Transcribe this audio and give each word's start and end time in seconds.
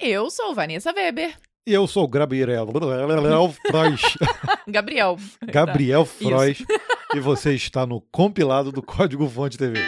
Eu 0.00 0.30
sou 0.30 0.54
Vanessa 0.54 0.92
Weber. 0.92 1.34
E 1.66 1.72
eu 1.72 1.86
sou 1.88 2.04
o 2.04 2.08
Gabriel 2.08 2.66
Frois. 3.66 4.00
Gabriel. 4.68 5.16
Gabriel 5.44 6.04
Frois. 6.04 6.62
e 7.14 7.18
você 7.18 7.54
está 7.54 7.84
no 7.84 8.00
compilado 8.00 8.70
do 8.70 8.80
Código 8.80 9.28
Fonte 9.28 9.58
TV. 9.58 9.80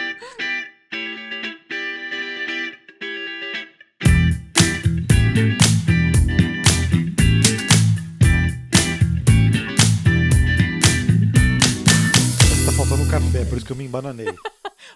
Tá 12.65 12.71
faltando 12.73 13.09
café, 13.09 13.45
por 13.45 13.57
isso 13.57 13.65
que 13.65 13.71
eu 13.71 13.77
me 13.77 13.85
embananei. 13.85 14.27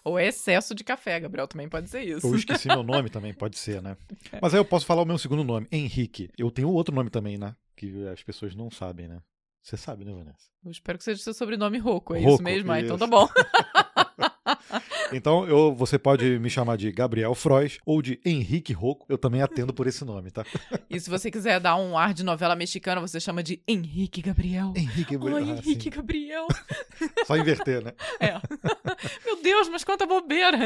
Ou 0.06 0.20
excesso 0.20 0.76
de 0.76 0.84
café, 0.84 1.20
Gabriel, 1.20 1.48
também 1.48 1.68
pode 1.68 1.90
ser 1.90 2.04
isso. 2.04 2.28
Eu 2.28 2.36
esqueci 2.36 2.68
meu 2.68 2.84
nome 2.84 3.10
também, 3.10 3.34
pode 3.34 3.58
ser, 3.58 3.82
né? 3.82 3.98
Mas 4.40 4.54
aí 4.54 4.60
eu 4.60 4.66
posso 4.66 4.86
falar 4.86 5.02
o 5.02 5.06
meu 5.06 5.18
segundo 5.18 5.44
nome, 5.44 5.68
Henrique. 5.72 6.30
Eu 6.38 6.52
tenho 6.52 6.70
outro 6.70 6.94
nome 6.94 7.10
também, 7.10 7.40
né? 7.40 7.56
Que 7.76 8.08
as 8.08 8.22
pessoas 8.22 8.56
não 8.56 8.70
sabem, 8.70 9.08
né? 9.08 9.20
Você 9.64 9.76
sabe, 9.76 10.06
né, 10.06 10.14
Vanessa? 10.14 10.48
Eu 10.64 10.70
espero 10.70 11.00
que 11.00 11.04
seja 11.04 11.24
seu 11.24 11.34
sobrenome 11.34 11.80
Roco, 11.80 12.14
é 12.14 12.20
Rocco, 12.20 12.34
isso 12.36 12.44
mesmo? 12.44 12.72
Ah, 12.72 12.80
então 12.80 13.00
tá 13.00 13.08
bom. 13.08 13.28
Então 15.12 15.48
eu, 15.48 15.74
você 15.74 15.98
pode 16.00 16.40
me 16.40 16.50
chamar 16.50 16.78
de 16.78 16.92
Gabriel 16.92 17.34
Frois 17.36 17.78
ou 17.86 18.02
de 18.02 18.20
Henrique 18.26 18.74
Rocco. 18.74 19.06
Eu 19.10 19.18
também 19.18 19.42
atendo 19.42 19.74
por 19.74 19.88
esse 19.88 20.04
nome, 20.04 20.32
tá? 20.32 20.44
E 20.90 21.00
se 21.00 21.10
você 21.10 21.30
quiser 21.30 21.60
dar 21.60 21.76
um 21.76 21.98
ar 21.98 22.14
de 22.14 22.24
novela 22.24 22.56
mexicana, 22.56 23.02
você 23.02 23.20
chama 23.20 23.44
de 23.44 23.62
Henrique 23.68 24.22
Gabriel. 24.22 24.74
Henrique 24.76 25.18
Oi, 25.18 25.34
Ah, 25.34 25.42
Henrique 25.42 25.84
sim. 25.84 25.90
Gabriel. 25.90 26.48
Só 27.28 27.36
inverter, 27.36 27.84
né? 27.84 27.92
É. 28.20 28.34
Meu 29.26 29.42
Deus, 29.42 29.68
mas 29.68 29.84
quanta 29.84 30.06
bobeira. 30.06 30.58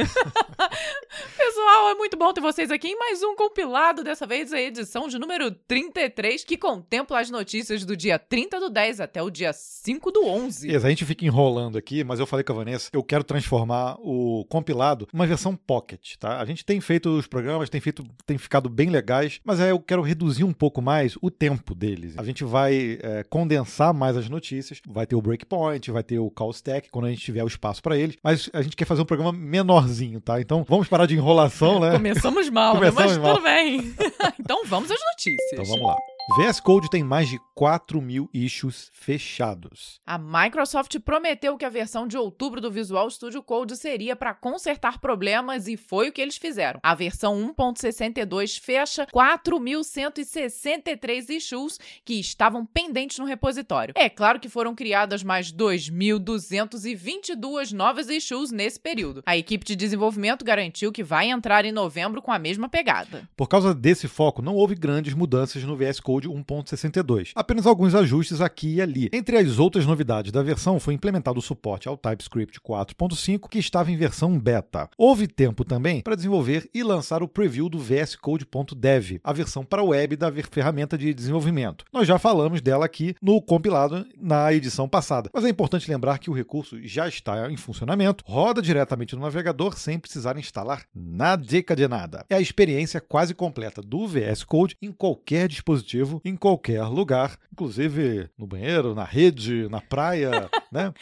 Pessoal, 1.37 1.89
é 1.89 1.95
muito 1.95 2.15
bom 2.17 2.31
ter 2.33 2.41
vocês 2.41 2.69
aqui 2.69 2.89
em 2.89 2.97
mais 2.97 3.23
um 3.23 3.35
compilado, 3.35 4.03
dessa 4.03 4.27
vez 4.27 4.53
a 4.53 4.61
edição 4.61 5.07
de 5.07 5.17
número 5.17 5.49
33, 5.51 6.43
que 6.43 6.57
contempla 6.57 7.19
as 7.19 7.29
notícias 7.31 7.83
do 7.85 7.95
dia 7.97 8.19
30 8.19 8.59
do 8.59 8.69
10 8.69 8.99
até 9.01 9.23
o 9.23 9.29
dia 9.31 9.51
5 9.51 10.11
do 10.11 10.25
11. 10.25 10.69
Isso, 10.75 10.85
a 10.85 10.89
gente 10.89 11.05
fica 11.05 11.25
enrolando 11.25 11.77
aqui, 11.77 12.03
mas 12.03 12.19
eu 12.19 12.27
falei 12.27 12.43
com 12.43 12.53
a 12.53 12.55
Vanessa, 12.57 12.89
eu 12.93 13.03
quero 13.03 13.23
transformar 13.23 13.95
o 13.99 14.28
compilado 14.49 15.07
numa 15.13 15.27
versão 15.27 15.55
pocket, 15.55 16.15
tá? 16.17 16.39
A 16.39 16.45
gente 16.45 16.65
tem 16.65 16.79
feito 16.81 17.09
os 17.09 17.27
programas, 17.27 17.69
tem 17.69 17.81
feito, 17.81 18.03
tem 18.25 18.37
ficado 18.37 18.69
bem 18.69 18.89
legais, 18.89 19.39
mas 19.43 19.59
aí 19.59 19.69
eu 19.69 19.79
quero 19.79 20.01
reduzir 20.01 20.43
um 20.43 20.53
pouco 20.53 20.81
mais 20.81 21.17
o 21.21 21.29
tempo 21.29 21.75
deles. 21.75 22.17
A 22.17 22.23
gente 22.23 22.43
vai 22.43 22.99
é, 23.01 23.23
condensar 23.23 23.93
mais 23.93 24.17
as 24.17 24.29
notícias, 24.29 24.81
vai 24.87 25.05
ter 25.05 25.15
o 25.15 25.21
breakpoint, 25.21 25.91
vai 25.91 26.03
ter 26.03 26.19
o 26.19 26.29
call 26.29 26.51
stack 26.51 26.89
quando 26.89 27.05
a 27.05 27.09
gente 27.09 27.21
tiver 27.21 27.43
o 27.43 27.47
espaço 27.47 27.81
para 27.81 27.97
eles, 27.97 28.17
mas 28.23 28.49
a 28.53 28.61
gente 28.61 28.75
quer 28.75 28.85
fazer 28.85 29.01
um 29.01 29.05
programa 29.05 29.31
menorzinho, 29.31 30.19
tá? 30.21 30.39
Então 30.39 30.65
vamos 30.67 30.87
parar 30.87 31.05
de 31.05 31.15
enrolação, 31.15 31.79
né? 31.79 31.91
Começamos 31.99 32.49
mal, 32.49 32.73
né? 32.73 32.79
Começamos 32.79 33.11
mas 33.11 33.17
mal. 33.17 33.35
tudo 33.35 33.43
bem. 33.43 33.93
então 34.39 34.65
vamos 34.65 34.91
às 34.91 34.99
notícias. 34.99 35.53
Então 35.53 35.65
vamos 35.65 35.87
lá. 35.87 36.18
VS 36.37 36.59
Code 36.59 36.91
tem 36.91 37.03
mais 37.03 37.27
de 37.27 37.39
4 37.55 37.99
mil 37.99 38.29
issues 38.31 38.91
fechados. 38.93 39.99
A 40.05 40.15
Microsoft 40.17 40.99
prometeu 40.99 41.57
que 41.57 41.65
a 41.65 41.69
versão 41.69 42.07
de 42.07 42.15
outubro 42.15 42.61
do 42.61 42.71
Visual 42.71 43.09
Studio 43.09 43.41
Code 43.41 43.75
seria 43.75 44.15
para 44.15 44.35
consertar 44.35 44.99
problemas 44.99 45.67
e 45.67 45.75
foi 45.75 46.07
o 46.07 46.13
que 46.13 46.21
eles 46.21 46.37
fizeram. 46.37 46.79
A 46.83 46.93
versão 46.93 47.35
1.62 47.57 48.59
fecha 48.59 49.07
4.163 49.07 51.29
issues 51.29 51.79
que 52.05 52.19
estavam 52.19 52.63
pendentes 52.63 53.17
no 53.17 53.25
repositório. 53.25 53.95
É 53.97 54.07
claro 54.07 54.39
que 54.39 54.47
foram 54.47 54.75
criadas 54.75 55.23
mais 55.23 55.51
2.222 55.51 57.73
novas 57.73 58.07
issues 58.07 58.51
nesse 58.51 58.79
período. 58.79 59.23
A 59.25 59.35
equipe 59.35 59.65
de 59.65 59.75
desenvolvimento 59.75 60.45
garantiu 60.45 60.91
que 60.91 61.03
vai 61.03 61.29
entrar 61.29 61.65
em 61.65 61.71
novembro 61.71 62.21
com 62.21 62.31
a 62.31 62.37
mesma 62.39 62.69
pegada. 62.69 63.27
Por 63.35 63.49
causa 63.49 63.73
desse 63.73 64.07
foco, 64.07 64.43
não 64.43 64.55
houve 64.55 64.75
grandes 64.75 65.15
mudanças 65.15 65.63
no 65.63 65.75
VS 65.75 65.99
Code 65.99 66.18
1.62, 66.27 67.31
apenas 67.35 67.65
alguns 67.65 67.95
ajustes 67.95 68.41
aqui 68.41 68.75
e 68.75 68.81
ali. 68.81 69.09
Entre 69.13 69.37
as 69.37 69.59
outras 69.59 69.85
novidades 69.85 70.31
da 70.31 70.43
versão, 70.43 70.79
foi 70.79 70.93
implementado 70.93 71.39
o 71.39 71.41
suporte 71.41 71.87
ao 71.87 71.97
TypeScript 71.97 72.59
4.5, 72.59 73.47
que 73.49 73.59
estava 73.59 73.91
em 73.91 73.97
versão 73.97 74.37
beta. 74.37 74.89
Houve 74.97 75.27
tempo 75.27 75.63
também 75.63 76.01
para 76.01 76.15
desenvolver 76.15 76.69
e 76.73 76.83
lançar 76.83 77.23
o 77.23 77.27
preview 77.27 77.69
do 77.69 77.79
VS 77.79 78.15
Code.dev, 78.15 79.19
a 79.23 79.33
versão 79.33 79.63
para 79.63 79.83
web 79.83 80.15
da 80.15 80.31
ferramenta 80.51 80.97
de 80.97 81.13
desenvolvimento. 81.13 81.85
Nós 81.93 82.07
já 82.07 82.17
falamos 82.17 82.61
dela 82.61 82.85
aqui 82.85 83.15
no 83.21 83.41
compilado 83.41 84.05
na 84.19 84.51
edição 84.53 84.89
passada, 84.89 85.29
mas 85.33 85.45
é 85.45 85.49
importante 85.49 85.89
lembrar 85.89 86.19
que 86.19 86.29
o 86.29 86.33
recurso 86.33 86.77
já 86.81 87.07
está 87.07 87.49
em 87.51 87.57
funcionamento, 87.57 88.23
roda 88.27 88.61
diretamente 88.61 89.15
no 89.15 89.21
navegador 89.21 89.77
sem 89.77 89.99
precisar 89.99 90.37
instalar 90.37 90.83
nada 90.93 91.43
de 91.43 91.87
nada. 91.87 92.25
É 92.29 92.35
a 92.35 92.41
experiência 92.41 93.01
quase 93.01 93.33
completa 93.33 93.81
do 93.81 94.07
VS 94.07 94.43
Code 94.43 94.75
em 94.81 94.91
qualquer 94.91 95.47
dispositivo, 95.47 96.08
em 96.23 96.35
qualquer 96.35 96.83
lugar, 96.83 97.37
inclusive 97.51 98.29
no 98.37 98.47
banheiro, 98.47 98.95
na 98.95 99.03
rede, 99.03 99.67
na 99.69 99.81
praia, 99.81 100.49
né? 100.71 100.93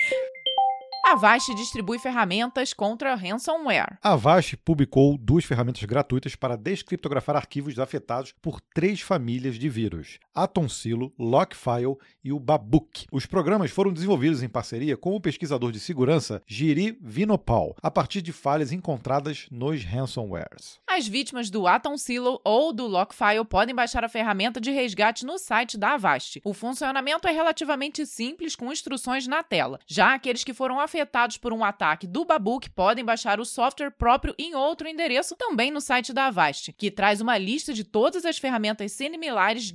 A 1.07 1.11
Avast 1.11 1.55
distribui 1.55 1.97
ferramentas 1.99 2.73
contra 2.73 3.15
ransomware. 3.15 3.97
A 4.03 4.11
Avast 4.11 4.57
publicou 4.57 5.17
duas 5.17 5.45
ferramentas 5.45 5.81
gratuitas 5.85 6.35
para 6.35 6.57
descriptografar 6.57 7.37
arquivos 7.37 7.79
afetados 7.79 8.33
por 8.41 8.59
três 8.59 8.99
famílias 8.99 9.55
de 9.55 9.69
vírus: 9.69 10.19
Atoncilo, 10.37 11.11
Lockfile 11.17 11.97
e 12.23 12.31
o 12.31 12.39
Babook. 12.39 13.07
Os 13.11 13.25
programas 13.25 13.71
foram 13.71 13.91
desenvolvidos 13.91 14.43
em 14.43 14.47
parceria 14.47 14.95
com 14.95 15.15
o 15.15 15.19
pesquisador 15.19 15.71
de 15.71 15.79
segurança 15.79 16.43
Giri 16.45 16.95
Vinopal, 17.01 17.75
a 17.81 17.89
partir 17.89 18.21
de 18.21 18.31
falhas 18.31 18.71
encontradas 18.71 19.47
nos 19.49 19.83
ransomwares. 19.83 20.79
As 20.87 21.07
vítimas 21.07 21.49
do 21.49 21.65
Atoncilo 21.65 22.39
ou 22.43 22.71
do 22.71 22.85
Lockfile 22.85 23.45
podem 23.45 23.73
baixar 23.73 24.03
a 24.03 24.09
ferramenta 24.09 24.61
de 24.61 24.69
resgate 24.69 25.25
no 25.25 25.39
site 25.39 25.77
da 25.77 25.93
Avast. 25.93 26.39
O 26.43 26.53
funcionamento 26.53 27.27
é 27.27 27.31
relativamente 27.31 28.05
simples, 28.05 28.55
com 28.55 28.71
instruções 28.71 29.25
na 29.25 29.41
tela. 29.41 29.79
Já 29.87 30.13
aqueles 30.13 30.43
que 30.43 30.53
foram 30.53 30.79
afetados 30.79 31.37
por 31.37 31.51
um 31.51 31.63
ataque 31.63 32.05
do 32.05 32.25
Babook 32.25 32.69
podem 32.69 33.03
baixar 33.03 33.39
o 33.39 33.45
software 33.45 33.91
próprio 33.91 34.35
em 34.37 34.53
outro 34.53 34.87
endereço, 34.87 35.35
também 35.35 35.71
no 35.71 35.81
site 35.81 36.13
da 36.13 36.27
Avast, 36.27 36.73
que 36.73 36.91
traz 36.91 37.21
uma 37.21 37.37
lista 37.37 37.73
de 37.73 37.83
todas 37.83 38.23
as 38.23 38.37
ferramentas 38.37 38.91
similares 38.91 39.71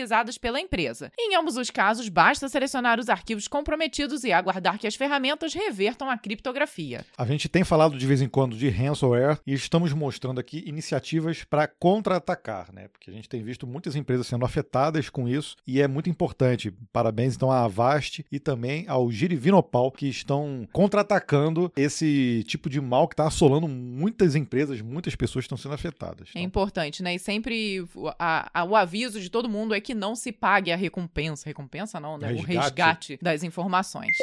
disponibilizadas 0.00 0.38
pela 0.38 0.60
empresa. 0.60 1.12
Em 1.18 1.36
ambos 1.36 1.56
os 1.56 1.70
casos, 1.70 2.08
basta 2.08 2.48
selecionar 2.48 2.98
os 2.98 3.08
arquivos 3.08 3.46
comprometidos 3.46 4.24
e 4.24 4.32
aguardar 4.32 4.78
que 4.78 4.86
as 4.86 4.94
ferramentas 4.94 5.52
revertam 5.54 6.10
a 6.10 6.16
criptografia. 6.16 7.04
A 7.16 7.24
gente 7.26 7.48
tem 7.48 7.64
falado 7.64 7.98
de 7.98 8.06
vez 8.06 8.22
em 8.22 8.28
quando 8.28 8.56
de 8.56 8.68
ransomware 8.68 9.38
e 9.46 9.52
estamos 9.52 9.92
mostrando 9.92 10.40
aqui 10.40 10.62
iniciativas 10.66 11.44
para 11.44 11.66
contra-atacar, 11.68 12.72
né? 12.72 12.88
Porque 12.88 13.10
a 13.10 13.12
gente 13.14 13.28
tem 13.28 13.42
visto 13.42 13.66
muitas 13.66 13.94
empresas 13.94 14.26
sendo 14.26 14.44
afetadas 14.44 15.08
com 15.10 15.28
isso 15.28 15.56
e 15.66 15.80
é 15.80 15.86
muito 15.88 16.08
importante. 16.08 16.72
Parabéns 16.92 17.34
então 17.36 17.50
à 17.50 17.64
Avast 17.64 18.24
e 18.30 18.38
também 18.40 18.84
ao 18.88 19.10
Girivinopal 19.10 19.90
que 19.92 20.06
estão 20.08 20.66
contra-atacando 20.72 21.70
esse 21.76 22.44
tipo 22.46 22.68
de 22.68 22.80
mal 22.80 23.06
que 23.08 23.14
está 23.14 23.26
assolando 23.26 23.68
muitas 23.68 24.34
empresas, 24.34 24.80
muitas 24.80 25.14
pessoas 25.14 25.44
estão 25.44 25.58
sendo 25.58 25.74
afetadas. 25.74 26.28
É 26.28 26.40
Então, 26.40 26.42
importante, 26.42 27.02
né? 27.02 27.14
E 27.14 27.18
sempre 27.18 27.80
o, 27.94 28.08
a- 28.18 28.50
a- 28.52 28.64
o 28.64 28.74
aviso 28.76 29.20
de 29.20 29.30
todo 29.30 29.48
mundo 29.48 29.74
é 29.74 29.80
que 29.80 29.89
não 29.94 30.14
se 30.14 30.32
pague 30.32 30.72
a 30.72 30.76
recompensa. 30.76 31.48
Recompensa 31.48 32.00
não, 32.00 32.18
né? 32.18 32.32
O 32.32 32.36
Resgate. 32.36 32.52
resgate 32.58 33.18
das 33.22 33.42
informações. 33.42 34.16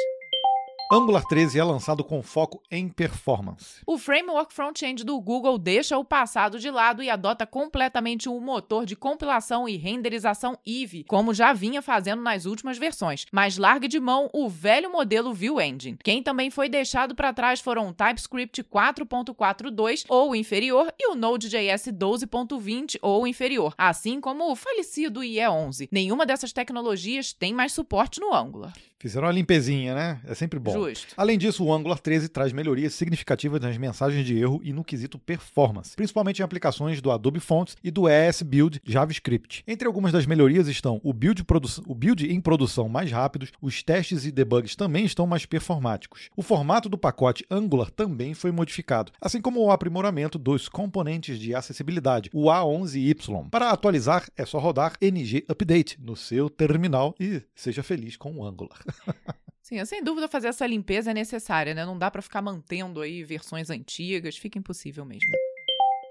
Angular 0.90 1.22
13 1.22 1.58
é 1.58 1.62
lançado 1.64 2.02
com 2.02 2.22
foco 2.22 2.62
em 2.70 2.88
performance. 2.88 3.82
O 3.86 3.98
framework 3.98 4.54
front-end 4.54 5.04
do 5.04 5.20
Google 5.20 5.58
deixa 5.58 5.98
o 5.98 6.04
passado 6.04 6.58
de 6.58 6.70
lado 6.70 7.02
e 7.02 7.10
adota 7.10 7.44
completamente 7.46 8.26
o 8.26 8.40
motor 8.40 8.86
de 8.86 8.96
compilação 8.96 9.68
e 9.68 9.76
renderização 9.76 10.58
Eve, 10.66 11.04
como 11.04 11.34
já 11.34 11.52
vinha 11.52 11.82
fazendo 11.82 12.22
nas 12.22 12.46
últimas 12.46 12.78
versões, 12.78 13.26
mas 13.30 13.58
larga 13.58 13.86
de 13.86 14.00
mão 14.00 14.30
o 14.32 14.48
velho 14.48 14.90
modelo 14.90 15.34
Vue 15.34 15.62
Engine. 15.62 15.98
Quem 16.02 16.22
também 16.22 16.50
foi 16.50 16.70
deixado 16.70 17.14
para 17.14 17.34
trás 17.34 17.60
foram 17.60 17.88
o 17.88 17.92
TypeScript 17.92 18.64
4.42 18.64 20.06
ou 20.08 20.34
inferior 20.34 20.90
e 20.98 21.10
o 21.10 21.14
Node.js 21.14 21.88
12.20 21.88 22.96
ou 23.02 23.26
inferior, 23.26 23.74
assim 23.76 24.22
como 24.22 24.50
o 24.50 24.56
falecido 24.56 25.20
IE11. 25.20 25.90
Nenhuma 25.92 26.24
dessas 26.24 26.50
tecnologias 26.50 27.34
tem 27.34 27.52
mais 27.52 27.74
suporte 27.74 28.20
no 28.20 28.32
Angular. 28.32 28.72
Fizeram 29.00 29.28
uma 29.28 29.32
limpezinha, 29.32 29.94
né? 29.94 30.20
É 30.26 30.34
sempre 30.34 30.58
bom. 30.58 30.72
Justo. 30.86 31.14
Além 31.16 31.38
disso, 31.38 31.64
o 31.64 31.72
Angular 31.72 31.98
13 31.98 32.28
traz 32.28 32.52
melhorias 32.52 32.94
significativas 32.94 33.60
nas 33.60 33.76
mensagens 33.76 34.24
de 34.24 34.38
erro 34.38 34.60
e 34.62 34.72
no 34.72 34.84
quesito 34.84 35.18
performance, 35.18 35.96
principalmente 35.96 36.40
em 36.40 36.44
aplicações 36.44 37.00
do 37.00 37.10
Adobe 37.10 37.40
Fonts 37.40 37.76
e 37.82 37.90
do 37.90 38.08
ES 38.08 38.42
Build 38.42 38.80
JavaScript. 38.84 39.64
Entre 39.66 39.86
algumas 39.86 40.12
das 40.12 40.26
melhorias 40.26 40.68
estão 40.68 41.00
o 41.02 41.12
build, 41.12 41.44
o 41.86 41.94
build 41.94 42.30
em 42.30 42.40
produção 42.40 42.88
mais 42.88 43.10
rápidos, 43.10 43.52
os 43.60 43.82
testes 43.82 44.24
e 44.24 44.32
debugs 44.32 44.76
também 44.76 45.04
estão 45.04 45.26
mais 45.26 45.44
performáticos. 45.46 46.28
O 46.36 46.42
formato 46.42 46.88
do 46.88 46.98
pacote 46.98 47.44
Angular 47.50 47.90
também 47.90 48.34
foi 48.34 48.50
modificado, 48.50 49.12
assim 49.20 49.40
como 49.40 49.60
o 49.60 49.70
aprimoramento 49.70 50.38
dos 50.38 50.68
componentes 50.68 51.38
de 51.38 51.54
acessibilidade, 51.54 52.30
o 52.32 52.46
A11Y. 52.46 53.48
Para 53.50 53.70
atualizar, 53.70 54.26
é 54.36 54.44
só 54.44 54.58
rodar 54.58 54.94
NG 55.00 55.44
Update 55.48 55.98
no 56.00 56.16
seu 56.16 56.48
terminal 56.48 57.14
e 57.18 57.42
seja 57.54 57.82
feliz 57.82 58.16
com 58.16 58.36
o 58.36 58.44
Angular. 58.44 58.78
Sim, 59.68 59.84
sem 59.84 60.02
dúvida 60.02 60.26
fazer 60.26 60.48
essa 60.48 60.66
limpeza 60.66 61.10
é 61.10 61.14
necessária, 61.14 61.74
né? 61.74 61.84
Não 61.84 61.98
dá 61.98 62.10
pra 62.10 62.22
ficar 62.22 62.40
mantendo 62.40 63.02
aí 63.02 63.22
versões 63.22 63.68
antigas, 63.68 64.34
fica 64.34 64.58
impossível 64.58 65.04
mesmo. 65.04 65.30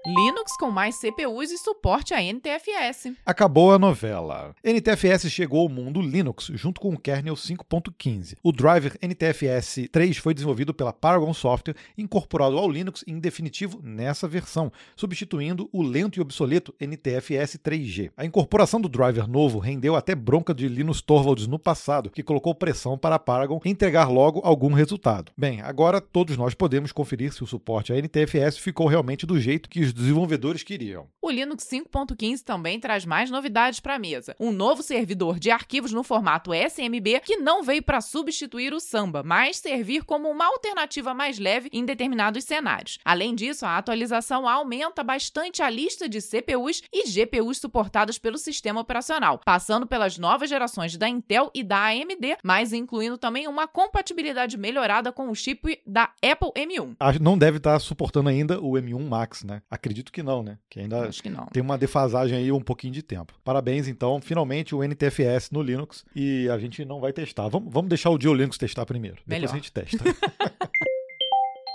Linux 0.06 0.56
com 0.56 0.70
mais 0.70 0.96
CPUs 0.96 1.50
e 1.50 1.58
suporte 1.58 2.14
a 2.14 2.22
NTFS. 2.22 3.12
Acabou 3.26 3.72
a 3.72 3.78
novela. 3.78 4.54
NTFS 4.64 5.28
chegou 5.28 5.62
ao 5.62 5.68
mundo 5.68 6.00
Linux 6.00 6.50
junto 6.54 6.80
com 6.80 6.90
o 6.90 6.98
kernel 6.98 7.34
5.15. 7.34 8.36
O 8.42 8.52
driver 8.52 8.96
NTFS 9.02 9.88
3 9.90 10.16
foi 10.16 10.34
desenvolvido 10.34 10.72
pela 10.72 10.92
Paragon 10.92 11.34
Software 11.34 11.74
e 11.96 12.02
incorporado 12.02 12.56
ao 12.56 12.70
Linux 12.70 13.04
em 13.06 13.18
definitivo 13.18 13.80
nessa 13.82 14.28
versão, 14.28 14.72
substituindo 14.96 15.68
o 15.72 15.82
lento 15.82 16.18
e 16.18 16.22
obsoleto 16.22 16.74
NTFS 16.80 17.58
3G. 17.58 18.12
A 18.16 18.24
incorporação 18.24 18.80
do 18.80 18.88
driver 18.88 19.28
novo 19.28 19.58
rendeu 19.58 19.96
até 19.96 20.14
bronca 20.14 20.54
de 20.54 20.68
Linus 20.68 21.02
Torvalds 21.02 21.46
no 21.46 21.58
passado, 21.58 22.10
que 22.10 22.22
colocou 22.22 22.54
pressão 22.54 22.96
para 22.96 23.16
a 23.16 23.18
Paragon 23.18 23.60
entregar 23.64 24.08
logo 24.10 24.40
algum 24.44 24.72
resultado. 24.72 25.32
Bem, 25.36 25.60
agora 25.60 26.00
todos 26.00 26.36
nós 26.36 26.54
podemos 26.54 26.92
conferir 26.92 27.32
se 27.32 27.42
o 27.42 27.46
suporte 27.46 27.92
a 27.92 27.96
NTFS 27.96 28.58
ficou 28.58 28.86
realmente 28.86 29.26
do 29.26 29.38
jeito 29.40 29.68
que 29.68 29.80
os 29.80 29.97
desenvolvedores 29.98 30.62
queriam. 30.62 31.08
O 31.20 31.30
Linux 31.30 31.64
5.15 31.64 32.42
também 32.42 32.80
traz 32.80 33.04
mais 33.04 33.30
novidades 33.30 33.80
para 33.80 33.96
a 33.96 33.98
mesa. 33.98 34.34
Um 34.40 34.52
novo 34.52 34.82
servidor 34.82 35.38
de 35.38 35.50
arquivos 35.50 35.92
no 35.92 36.02
formato 36.02 36.52
SMB 36.54 37.20
que 37.24 37.36
não 37.36 37.62
veio 37.62 37.82
para 37.82 38.00
substituir 38.00 38.72
o 38.72 38.80
Samba, 38.80 39.22
mas 39.22 39.58
servir 39.58 40.04
como 40.04 40.30
uma 40.30 40.46
alternativa 40.46 41.12
mais 41.12 41.38
leve 41.38 41.68
em 41.72 41.84
determinados 41.84 42.44
cenários. 42.44 42.98
Além 43.04 43.34
disso, 43.34 43.66
a 43.66 43.76
atualização 43.76 44.48
aumenta 44.48 45.02
bastante 45.02 45.62
a 45.62 45.68
lista 45.68 46.08
de 46.08 46.20
CPUs 46.20 46.82
e 46.92 47.08
GPUs 47.08 47.58
suportadas 47.58 48.18
pelo 48.18 48.38
sistema 48.38 48.80
operacional, 48.80 49.40
passando 49.44 49.86
pelas 49.86 50.16
novas 50.18 50.48
gerações 50.48 50.96
da 50.96 51.08
Intel 51.08 51.50
e 51.54 51.62
da 51.62 51.86
AMD, 51.86 52.38
mas 52.44 52.72
incluindo 52.72 53.18
também 53.18 53.48
uma 53.48 53.66
compatibilidade 53.66 54.56
melhorada 54.56 55.12
com 55.12 55.28
o 55.28 55.34
chip 55.34 55.80
da 55.86 56.12
Apple 56.22 56.52
M1. 56.54 56.96
Não 57.20 57.36
deve 57.36 57.58
estar 57.58 57.78
suportando 57.80 58.28
ainda 58.28 58.60
o 58.60 58.72
M1 58.72 59.08
Max, 59.08 59.42
né? 59.42 59.62
Acredito 59.78 60.10
que 60.12 60.22
não, 60.22 60.42
né? 60.42 60.58
Que 60.68 60.80
ainda 60.80 61.08
Acho 61.08 61.22
que 61.22 61.30
não. 61.30 61.46
tem 61.46 61.62
uma 61.62 61.78
defasagem 61.78 62.36
aí 62.36 62.50
um 62.52 62.60
pouquinho 62.60 62.92
de 62.92 63.02
tempo. 63.02 63.32
Parabéns, 63.44 63.86
então, 63.86 64.20
finalmente 64.20 64.74
o 64.74 64.82
NTFS 64.82 65.50
no 65.52 65.62
Linux 65.62 66.04
e 66.14 66.48
a 66.50 66.58
gente 66.58 66.84
não 66.84 67.00
vai 67.00 67.12
testar. 67.12 67.48
Vamos, 67.48 67.72
vamos 67.72 67.88
deixar 67.88 68.10
o 68.10 68.18
Dio 68.18 68.34
Linux 68.34 68.58
testar 68.58 68.84
primeiro. 68.84 69.18
Melhor. 69.26 69.42
Depois 69.42 69.52
a 69.52 69.56
gente 69.56 69.72
testa. 69.72 70.04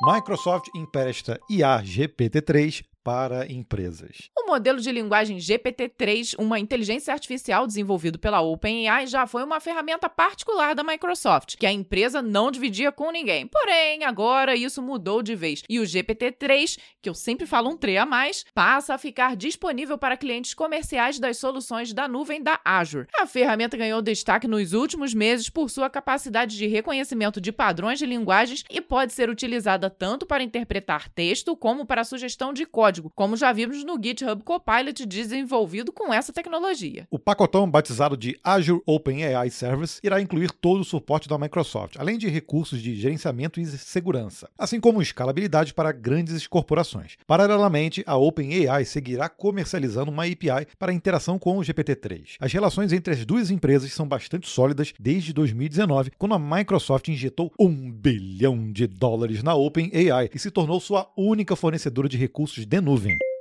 Microsoft 0.06 0.68
empresta 0.76 1.40
IA 1.50 1.82
GPT-3 1.82 2.84
para 3.04 3.52
empresas. 3.52 4.30
O 4.38 4.48
modelo 4.48 4.80
de 4.80 4.92
linguagem 4.92 5.38
GPT-3, 5.38 6.36
uma 6.40 6.58
inteligência 6.58 7.14
artificial 7.14 7.68
desenvolvido 7.68 8.18
pela 8.18 8.42
OpenAI, 8.42 9.08
já 9.08 9.28
foi 9.28 9.44
uma 9.44 9.60
ferramenta 9.60 10.08
particular 10.08 10.74
da 10.74 10.84
Microsoft, 10.84 11.58
que 11.58 11.66
a 11.66 11.72
empresa 11.72 12.22
não 12.22 12.50
dividia 12.50 12.92
com 12.92 13.12
ninguém. 13.12 13.48
Porém, 13.48 14.06
agora 14.06 14.56
isso 14.56 14.82
mudou 14.82 15.22
de 15.22 15.36
vez 15.36 15.64
e 15.70 15.80
o 15.80 15.84
GPT-3, 15.84 16.80
que 17.02 17.10
eu 17.10 17.14
sempre 17.14 17.46
falo 17.46 17.70
um 17.70 17.78
3 17.78 17.98
a 17.98 18.06
mais, 18.06 18.46
passa 18.54 18.94
a 18.94 18.98
ficar 18.98 19.36
disponível 19.36 19.98
para 19.98 20.16
clientes 20.16 20.54
comerciais 20.54 21.20
das 21.20 21.38
soluções 21.38 21.92
da 21.94 22.08
nuvem 22.08 22.42
da 22.42 22.60
Azure. 22.64 23.08
A 23.18 23.26
ferramenta 23.26 23.76
ganhou 23.76 24.02
destaque 24.02 24.48
nos 24.48 24.74
últimos 24.74 25.14
meses 25.14 25.50
por 25.50 25.70
sua 25.70 25.90
capacidade 25.90 26.56
de 26.56 26.68
reconhecimento 26.68 27.42
de 27.42 27.52
padrões 27.52 28.00
de 28.00 28.06
linguagens 28.06 28.64
e 28.70 28.80
pode 28.80 29.12
ser 29.12 29.30
utilizada 29.30 29.90
tanto 29.90 30.26
para 30.26 30.44
interpretar 30.44 31.10
texto 31.10 31.56
como 31.56 31.86
para 31.86 32.04
sugestão 32.04 32.54
de 32.54 32.66
código 32.66 32.93
código, 32.94 33.12
como 33.16 33.36
já 33.36 33.52
vimos 33.52 33.84
no 33.84 34.00
GitHub 34.02 34.44
Copilot 34.44 35.06
desenvolvido 35.06 35.92
com 35.92 36.14
essa 36.14 36.32
tecnologia. 36.32 37.08
O 37.10 37.18
pacotão 37.18 37.70
batizado 37.70 38.16
de 38.16 38.38
Azure 38.44 38.82
OpenAI 38.86 39.50
Service 39.50 40.00
irá 40.04 40.22
incluir 40.22 40.52
todo 40.52 40.82
o 40.82 40.86
suporte 40.86 41.28
da 41.28 41.38
Microsoft, 41.38 41.96
além 41.98 42.18
de 42.18 42.28
recursos 42.28 42.82
de 42.82 42.96
gerenciamento 42.96 43.60
e 43.60 43.66
segurança, 43.66 44.48
assim 44.58 44.80
como 44.80 45.02
escalabilidade 45.02 45.74
para 45.74 45.92
grandes 45.92 46.46
corporações. 46.46 47.18
Paralelamente, 47.26 48.04
a 48.06 48.16
OpenAI 48.16 48.86
seguirá 48.86 49.28
comercializando 49.28 50.12
uma 50.12 50.26
API 50.26 50.68
para 50.78 50.94
interação 50.94 51.40
com 51.40 51.58
o 51.58 51.62
GPT-3. 51.62 52.36
As 52.40 52.54
relações 52.54 52.94
entre 52.94 53.14
as 53.14 53.26
duas 53.26 53.50
empresas 53.50 53.92
são 53.92 54.08
bastante 54.08 54.48
sólidas 54.48 54.94
desde 55.00 55.34
2019, 55.34 56.12
quando 56.18 56.36
a 56.36 56.40
Microsoft 56.40 57.08
injetou 57.08 57.52
um 57.60 57.92
bilhão 57.92 58.72
de 58.72 58.86
dólares 58.86 59.42
na 59.42 59.56
OpenAI 59.56 60.30
e 60.34 60.40
se 60.40 60.52
tornou 60.52 60.80
sua 60.80 61.12
única 61.18 61.56
fornecedora 61.56 62.08
de 62.08 62.18
recursos 62.18 62.66
de 62.66 62.83
nuvem. 62.84 63.33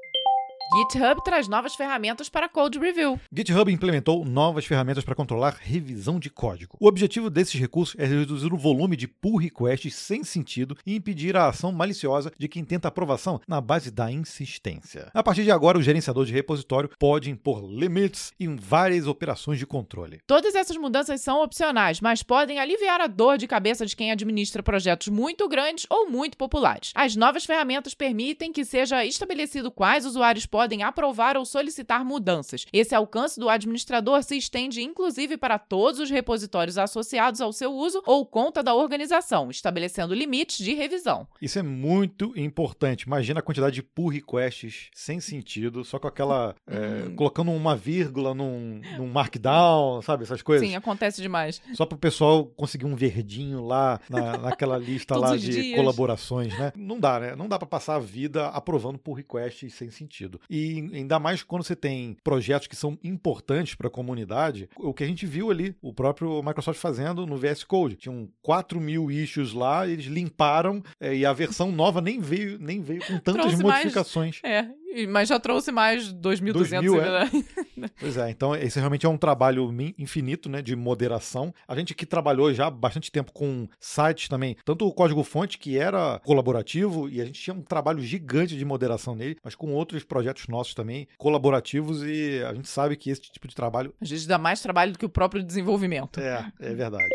GitHub 0.74 1.22
traz 1.22 1.48
novas 1.48 1.74
ferramentas 1.74 2.30
para 2.30 2.48
Code 2.48 2.78
Review. 2.78 3.20
GitHub 3.30 3.70
implementou 3.70 4.24
novas 4.24 4.64
ferramentas 4.64 5.04
para 5.04 5.14
controlar 5.14 5.58
revisão 5.60 6.18
de 6.18 6.30
código. 6.30 6.78
O 6.80 6.86
objetivo 6.86 7.28
desses 7.28 7.60
recursos 7.60 7.94
é 7.98 8.06
reduzir 8.06 8.50
o 8.50 8.56
volume 8.56 8.96
de 8.96 9.06
pull 9.06 9.36
requests 9.36 9.94
sem 9.94 10.24
sentido 10.24 10.74
e 10.86 10.96
impedir 10.96 11.36
a 11.36 11.48
ação 11.48 11.72
maliciosa 11.72 12.32
de 12.38 12.48
quem 12.48 12.64
tenta 12.64 12.88
aprovação 12.88 13.38
na 13.46 13.60
base 13.60 13.90
da 13.90 14.10
insistência. 14.10 15.10
A 15.12 15.22
partir 15.22 15.44
de 15.44 15.50
agora, 15.50 15.76
o 15.76 15.82
gerenciador 15.82 16.24
de 16.24 16.32
repositório 16.32 16.88
pode 16.98 17.30
impor 17.30 17.62
limites 17.62 18.32
em 18.40 18.56
várias 18.56 19.06
operações 19.06 19.58
de 19.58 19.66
controle. 19.66 20.20
Todas 20.26 20.54
essas 20.54 20.78
mudanças 20.78 21.20
são 21.20 21.42
opcionais, 21.42 22.00
mas 22.00 22.22
podem 22.22 22.58
aliviar 22.58 22.98
a 22.98 23.06
dor 23.06 23.36
de 23.36 23.46
cabeça 23.46 23.84
de 23.84 23.94
quem 23.94 24.10
administra 24.10 24.62
projetos 24.62 25.08
muito 25.08 25.46
grandes 25.50 25.86
ou 25.90 26.08
muito 26.08 26.38
populares. 26.38 26.92
As 26.94 27.14
novas 27.14 27.44
ferramentas 27.44 27.92
permitem 27.92 28.50
que 28.50 28.64
seja 28.64 29.04
estabelecido 29.04 29.70
quais 29.70 30.06
usuários 30.06 30.46
podem 30.46 30.61
podem 30.62 30.84
aprovar 30.84 31.36
ou 31.36 31.44
solicitar 31.44 32.04
mudanças. 32.04 32.66
Esse 32.72 32.94
alcance 32.94 33.40
do 33.40 33.48
administrador 33.48 34.22
se 34.22 34.36
estende 34.36 34.80
inclusive 34.80 35.36
para 35.36 35.58
todos 35.58 35.98
os 35.98 36.08
repositórios 36.08 36.78
associados 36.78 37.40
ao 37.40 37.52
seu 37.52 37.72
uso 37.72 38.00
ou 38.06 38.24
conta 38.24 38.62
da 38.62 38.72
organização, 38.72 39.50
estabelecendo 39.50 40.14
limites 40.14 40.58
de 40.58 40.72
revisão. 40.72 41.26
Isso 41.40 41.58
é 41.58 41.62
muito 41.64 42.32
importante. 42.36 43.02
Imagina 43.02 43.40
a 43.40 43.42
quantidade 43.42 43.74
de 43.74 43.82
pull 43.82 44.08
requests 44.08 44.88
sem 44.94 45.18
sentido, 45.18 45.84
só 45.84 45.98
com 45.98 46.06
aquela. 46.06 46.54
É, 46.64 47.08
hum. 47.08 47.16
colocando 47.16 47.50
uma 47.50 47.74
vírgula 47.74 48.32
num, 48.32 48.80
num 48.96 49.08
markdown, 49.08 50.00
sabe? 50.00 50.22
Essas 50.22 50.42
coisas. 50.42 50.66
Sim, 50.66 50.76
acontece 50.76 51.20
demais. 51.20 51.60
Só 51.74 51.84
para 51.84 51.96
o 51.96 51.98
pessoal 51.98 52.46
conseguir 52.46 52.86
um 52.86 52.94
verdinho 52.94 53.64
lá 53.64 53.98
na, 54.08 54.38
naquela 54.38 54.78
lista 54.78 55.16
lá 55.18 55.36
de 55.36 55.50
dias. 55.50 55.76
colaborações, 55.76 56.56
né? 56.56 56.72
Não 56.76 57.00
dá, 57.00 57.18
né? 57.18 57.34
Não 57.34 57.48
dá 57.48 57.58
para 57.58 57.66
passar 57.66 57.96
a 57.96 57.98
vida 57.98 58.46
aprovando 58.48 58.96
pull 58.96 59.14
requests 59.14 59.74
sem 59.74 59.90
sentido. 59.90 60.40
E 60.48 60.90
ainda 60.92 61.18
mais 61.18 61.42
quando 61.42 61.64
você 61.64 61.76
tem 61.76 62.16
projetos 62.22 62.66
que 62.66 62.76
são 62.76 62.98
importantes 63.02 63.74
para 63.74 63.88
a 63.88 63.90
comunidade, 63.90 64.68
o 64.76 64.92
que 64.92 65.04
a 65.04 65.06
gente 65.06 65.26
viu 65.26 65.50
ali, 65.50 65.74
o 65.80 65.92
próprio 65.92 66.42
Microsoft 66.42 66.80
fazendo 66.80 67.26
no 67.26 67.36
VS 67.36 67.64
Code. 67.64 67.96
Tinham 67.96 68.28
4 68.42 68.80
mil 68.80 69.10
issues 69.10 69.52
lá, 69.52 69.86
eles 69.86 70.06
limparam 70.06 70.82
é, 71.00 71.14
e 71.14 71.24
a 71.24 71.32
versão 71.32 71.70
nova 71.72 72.00
nem 72.00 72.20
veio, 72.20 72.58
nem 72.58 72.80
veio 72.80 73.00
com 73.06 73.18
tantas 73.18 73.46
Trouxe 73.46 73.62
modificações. 73.62 74.40
Mais, 74.42 74.54
é, 74.54 74.70
mas 75.08 75.28
já 75.28 75.38
trouxe 75.38 75.72
mais 75.72 76.12
2.200. 76.12 77.00
É. 77.00 77.80
Né? 77.80 77.90
pois 77.98 78.16
é, 78.16 78.30
então 78.30 78.54
esse 78.54 78.78
realmente 78.78 79.06
é 79.06 79.08
um 79.08 79.16
trabalho 79.16 79.72
infinito 79.98 80.48
né, 80.48 80.62
de 80.62 80.74
moderação. 80.76 81.54
A 81.66 81.76
gente 81.76 81.94
que 81.94 82.06
trabalhou 82.06 82.52
já 82.52 82.70
bastante 82.70 83.10
tempo 83.10 83.32
com 83.32 83.68
sites 83.80 84.28
também, 84.28 84.56
tanto 84.64 84.86
o 84.86 84.92
código-fonte, 84.92 85.58
que 85.58 85.78
era 85.78 86.20
colaborativo, 86.24 87.08
e 87.08 87.20
a 87.20 87.24
gente 87.24 87.40
tinha 87.40 87.54
um 87.54 87.62
trabalho 87.62 88.00
gigante 88.00 88.56
de 88.56 88.64
moderação 88.64 89.14
nele, 89.14 89.36
mas 89.42 89.54
com 89.54 89.72
outros 89.72 90.04
projetos 90.04 90.46
nossos 90.48 90.74
também, 90.74 91.08
colaborativos, 91.18 92.02
e 92.02 92.42
a 92.44 92.54
gente 92.54 92.68
sabe 92.68 92.96
que 92.96 93.10
esse 93.10 93.22
tipo 93.22 93.48
de 93.48 93.54
trabalho. 93.54 93.94
A 94.00 94.04
gente 94.04 94.26
dá 94.26 94.38
mais 94.38 94.60
trabalho 94.60 94.92
do 94.92 94.98
que 94.98 95.06
o 95.06 95.10
próprio 95.10 95.42
desenvolvimento. 95.42 96.20
É, 96.20 96.50
é 96.60 96.74
verdade. 96.74 97.08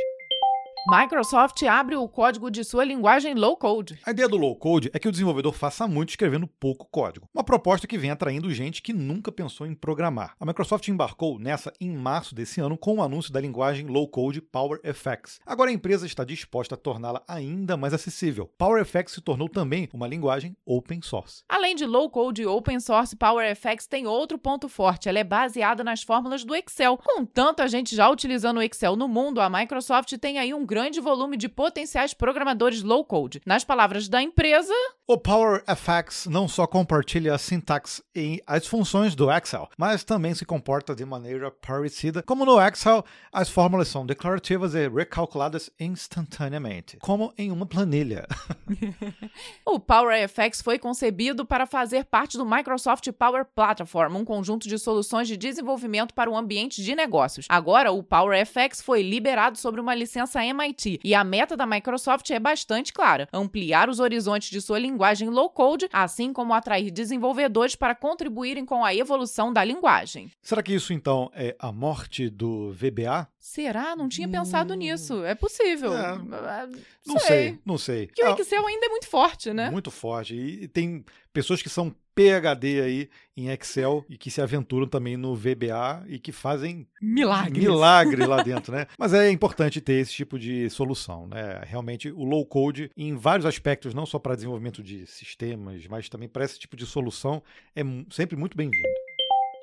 Microsoft 0.90 1.62
abre 1.64 1.98
o 1.98 2.08
código 2.08 2.50
de 2.50 2.64
sua 2.64 2.86
linguagem 2.86 3.34
low 3.34 3.58
code. 3.58 4.00
A 4.06 4.12
ideia 4.12 4.30
do 4.30 4.38
low 4.38 4.56
code 4.56 4.90
é 4.94 5.00
que 5.00 5.08
o 5.10 5.12
desenvolvedor 5.12 5.52
faça 5.52 5.86
muito 5.86 6.12
escrevendo 6.12 6.48
pouco 6.48 6.88
código. 6.90 7.28
Uma 7.34 7.44
proposta 7.44 7.86
que 7.86 7.98
vem 7.98 8.10
atraindo 8.10 8.50
gente 8.54 8.82
que 8.82 8.94
nunca 8.94 9.30
pensou 9.30 9.68
em 9.68 9.76
programar. 9.76 10.34
A 10.40 10.46
Microsoft 10.46 10.88
embarcou 10.88 11.38
nessa 11.38 11.74
em 11.82 11.92
março 11.92 12.34
desse 12.34 12.62
ano 12.62 12.78
com 12.78 12.96
o 12.96 13.04
anúncio 13.04 13.34
da 13.34 13.42
linguagem 13.42 13.86
low 13.86 14.08
code 14.08 14.40
PowerFX. 14.40 15.42
Agora 15.46 15.70
a 15.70 15.74
empresa 15.74 16.06
está 16.06 16.24
disposta 16.24 16.76
a 16.76 16.78
torná-la 16.78 17.22
ainda 17.28 17.76
mais 17.76 17.94
acessível. 17.94 18.50
PowerFX 18.58 19.12
se 19.12 19.22
tornou 19.22 19.50
também 19.50 19.90
uma 19.94 20.08
linguagem 20.08 20.56
open 20.66 21.02
source. 21.02 21.44
Além 21.50 21.76
de 21.76 21.86
low 21.86 22.10
code 22.10 22.44
e 22.44 22.46
open 22.46 22.80
source, 22.80 23.14
PowerFX 23.14 23.88
tem 23.88 24.08
outro 24.08 24.38
ponto 24.38 24.70
forte. 24.70 25.10
Ela 25.10 25.20
é 25.20 25.26
baseada 25.26 25.84
nas 25.84 26.02
fórmulas 26.02 26.46
do 26.46 26.56
Excel. 26.56 26.98
Com 26.98 27.26
tanta 27.26 27.68
gente 27.68 27.94
já 27.94 28.10
utilizando 28.10 28.60
o 28.60 28.62
Excel 28.62 28.96
no 28.96 29.10
mundo, 29.10 29.42
a 29.42 29.50
Microsoft 29.50 30.14
tem 30.18 30.40
aí 30.40 30.54
um 30.54 30.66
grande 30.66 30.77
volume 31.02 31.38
de 31.38 31.50
potenciais 31.50 32.14
programadores 32.14 32.84
low-code. 32.84 33.42
Nas 33.46 33.64
palavras 33.64 34.08
da 34.08 34.22
empresa, 34.22 34.74
o 35.10 35.18
PowerFX 35.18 36.26
não 36.26 36.50
só 36.50 36.68
compartilha 36.68 37.34
a 37.34 37.38
sintaxe 37.38 38.04
e 38.14 38.42
as 38.46 38.68
funções 38.68 39.16
do 39.16 39.32
Excel, 39.32 39.70
mas 39.78 40.04
também 40.04 40.36
se 40.36 40.46
comporta 40.46 40.94
de 40.94 41.06
maneira 41.06 41.50
parecida. 41.50 42.22
Como 42.22 42.46
no 42.46 42.62
Excel, 42.62 43.06
as 43.32 43.50
fórmulas 43.50 43.88
são 43.88 44.06
declarativas 44.06 44.76
e 44.76 44.88
recalculadas 44.90 45.70
instantaneamente, 45.80 46.98
como 46.98 47.34
em 47.38 47.52
uma 47.52 47.66
planilha. 47.66 48.28
o 49.66 49.80
PowerFX 49.80 50.62
foi 50.62 50.78
concebido 50.78 51.46
para 51.46 51.66
fazer 51.66 52.04
parte 52.04 52.38
do 52.38 52.46
Microsoft 52.46 53.10
Power 53.14 53.46
Platform, 53.46 54.18
um 54.18 54.26
conjunto 54.26 54.68
de 54.68 54.78
soluções 54.78 55.28
de 55.28 55.38
desenvolvimento 55.38 56.14
para 56.14 56.30
o 56.30 56.36
ambiente 56.36 56.84
de 56.84 56.94
negócios. 56.96 57.46
Agora, 57.48 57.94
o 57.94 58.04
PowerFX 58.04 58.82
foi 58.82 59.02
liberado 59.02 59.58
sobre 59.58 59.80
uma 59.80 59.96
licença 59.96 60.44
MIT 60.44 60.67
MIT. 60.68 61.00
E 61.04 61.14
a 61.14 61.24
meta 61.24 61.56
da 61.56 61.66
Microsoft 61.66 62.30
é 62.30 62.40
bastante 62.40 62.94
clara: 62.94 63.28
ampliar 63.32 63.90
os 63.90 64.00
horizontes 64.00 64.50
de 64.50 64.62
sua 64.62 64.80
linguagem 64.80 65.30
low-code, 65.30 65.88
assim 65.92 66.34
como 66.34 66.54
atrair 66.54 66.92
desenvolvedores 66.92 67.76
para 67.76 67.96
contribuírem 67.96 68.66
com 68.66 68.84
a 68.84 68.94
evolução 68.94 69.52
da 69.52 69.64
linguagem. 69.64 70.32
Será 70.42 70.62
que 70.62 70.74
isso 70.74 70.94
então 70.94 71.32
é 71.34 71.56
a 71.60 71.72
morte 71.72 72.30
do 72.30 72.72
VBA? 72.74 73.28
Será? 73.40 73.96
Não 73.96 74.10
tinha 74.10 74.28
pensado 74.28 74.74
hum... 74.74 74.78
nisso. 74.78 75.24
É 75.24 75.34
possível. 75.34 75.96
É, 75.96 76.06
ah, 76.06 76.68
não 77.06 77.20
sei. 77.20 77.28
sei, 77.28 77.60
não 77.66 77.78
sei. 77.78 78.08
Porque 78.08 78.24
o 78.24 78.28
ah, 78.28 78.36
Excel 78.38 78.66
ainda 78.66 78.86
é 78.86 78.90
muito 78.90 79.08
forte, 79.08 79.54
né? 79.54 79.70
Muito 79.70 79.92
forte. 79.92 80.36
E 80.36 80.68
tem 80.68 81.06
pessoas 81.32 81.62
que 81.62 81.70
são 81.70 81.96
PhD 82.18 82.82
aí 82.82 83.10
em 83.36 83.50
Excel 83.50 84.04
e 84.10 84.18
que 84.18 84.32
se 84.32 84.42
aventuram 84.42 84.88
também 84.88 85.16
no 85.16 85.36
VBA 85.36 86.04
e 86.08 86.18
que 86.18 86.32
fazem 86.32 86.88
milagres, 87.00 87.64
milagre 87.64 88.26
lá 88.26 88.42
dentro, 88.44 88.74
né? 88.74 88.88
Mas 88.98 89.14
é 89.14 89.30
importante 89.30 89.80
ter 89.80 89.94
esse 89.94 90.12
tipo 90.12 90.40
de 90.40 90.68
solução, 90.72 91.28
né? 91.28 91.62
Realmente 91.64 92.10
o 92.10 92.24
low 92.24 92.44
code 92.44 92.90
em 92.98 93.16
vários 93.16 93.46
aspectos, 93.46 93.94
não 93.94 94.08
só 94.08 94.18
para 94.18 94.34
desenvolvimento 94.34 94.82
de 94.82 95.06
sistemas, 95.06 95.86
mas 95.86 96.10
também 96.10 96.28
para 96.28 96.44
esse 96.44 96.58
tipo 96.58 96.76
de 96.76 96.88
solução 96.88 97.44
é 97.76 97.84
sempre 98.10 98.36
muito 98.36 98.58
bem-vindo. 98.58 98.88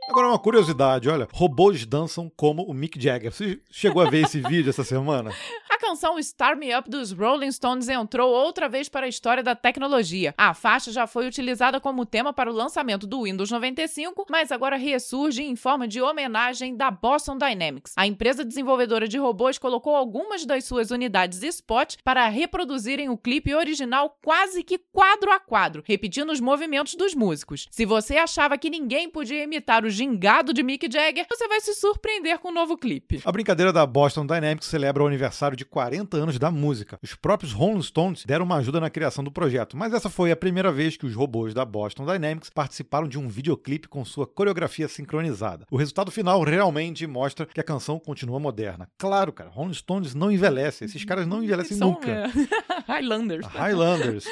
Agora, 0.09 0.29
uma 0.29 0.39
curiosidade, 0.39 1.09
olha, 1.09 1.27
robôs 1.33 1.85
dançam 1.85 2.31
como 2.37 2.63
o 2.63 2.75
Mick 2.75 3.03
Jagger. 3.03 3.33
Você 3.33 3.59
chegou 3.71 4.01
a 4.03 4.09
ver 4.09 4.25
esse 4.25 4.39
vídeo 4.39 4.71
essa 4.71 4.85
semana? 4.85 5.33
Canção 5.87 6.19
Start 6.19 6.59
Me 6.59 6.75
Up 6.75 6.89
dos 6.89 7.13
Rolling 7.13 7.53
Stones 7.53 7.91
entrou 7.91 8.33
outra 8.33 8.71
vez 8.71 8.89
para 8.89 9.05
a 9.05 9.09
história 9.09 9.43
da 9.43 9.55
tecnologia. 9.55 10.33
A 10.39 10.55
faixa 10.55 10.91
já 10.91 11.07
foi 11.07 11.27
utilizada 11.27 11.79
como 11.79 12.07
tema 12.07 12.33
para 12.33 12.51
o 12.51 12.55
lançamento 12.55 13.07
do 13.07 13.25
Windows 13.25 13.51
95, 13.51 14.25
mas 14.31 14.51
agora 14.51 14.79
ressurge 14.79 15.43
em 15.43 15.55
forma 15.55 15.87
de 15.87 16.01
homenagem 16.01 16.75
da 16.75 16.91
Boston 16.91 17.37
Dynamics. 17.37 17.93
A 17.99 18.07
empresa 18.07 18.47
desenvolvedora 18.47 19.07
de 19.07 19.19
robôs 19.19 19.59
colocou 19.59 19.95
algumas 19.95 20.47
das 20.47 20.65
suas 20.65 20.91
unidades 20.91 21.43
Spot 21.43 21.97
para 22.03 22.27
reproduzirem 22.29 23.11
o 23.11 23.19
clipe 23.19 23.55
original 23.55 24.17
quase 24.25 24.63
que 24.63 24.79
quadro 24.79 25.31
a 25.31 25.39
quadro, 25.39 25.83
repetindo 25.87 26.31
os 26.31 26.41
movimentos 26.41 26.95
dos 26.95 27.15
músicos. 27.15 27.69
Se 27.71 27.85
você 27.85 28.17
achava 28.17 28.57
que 28.57 28.71
ninguém 28.71 29.11
podia 29.11 29.45
imitar 29.45 29.85
os 29.85 29.93
gingado 29.93 30.55
de 30.55 30.63
Mick 30.63 30.91
Jagger, 30.91 31.27
você 31.29 31.47
vai 31.47 31.61
se 31.61 31.75
surpreender 31.75 32.39
com 32.39 32.49
o 32.49 32.51
um 32.53 32.55
novo 32.55 32.75
clipe. 32.79 33.21
A 33.23 33.31
brincadeira 33.31 33.71
da 33.71 33.85
Boston 33.85 34.25
Dynamics 34.25 34.67
celebra 34.67 35.05
o 35.05 35.07
aniversário 35.07 35.55
de 35.55 35.74
40 35.75 36.17
anos 36.17 36.39
da 36.39 36.53
música. 36.53 37.01
Os 37.03 37.17
próprios 37.17 37.53
Rolling 37.53 37.83
Stones 37.83 38.25
deram 38.25 38.45
uma 38.45 38.59
ajuda 38.59 38.79
na 38.79 38.89
criação 38.89 39.25
do 39.25 39.33
projeto, 39.33 39.77
mas 39.77 39.93
essa 39.93 40.09
foi 40.09 40.31
a 40.31 40.37
primeira 40.37 40.71
vez 40.71 40.97
que 40.97 41.05
os 41.05 41.17
robôs 41.17 41.53
da 41.53 41.65
Boston 41.65 42.07
Dynamics 42.07 42.49
participaram 42.49 43.09
de 43.09 43.19
um 43.19 43.27
videoclipe 43.27 43.89
com 43.89 44.05
sua 44.05 44.25
coreografia 44.25 44.87
sincronizada. 44.87 45.67
O 45.69 45.77
resultado 45.77 46.13
final 46.13 46.41
realmente 46.45 47.05
mostra 47.09 47.45
que 47.45 47.59
a 47.59 47.65
canção 47.65 47.99
continua 47.99 48.39
moderna. 48.39 48.89
Claro, 48.97 49.33
cara, 49.33 49.51
Rolling 49.51 49.75
Stones 49.75 50.15
não 50.15 50.31
envelhece, 50.31 50.85
esses 50.85 51.05
caras 51.05 51.27
não 51.27 51.43
envelhecem 51.43 51.77
São, 51.77 51.91
nunca. 51.91 52.09
É... 52.09 52.31
Highlanders. 52.87 53.45
Highlanders. 53.45 54.27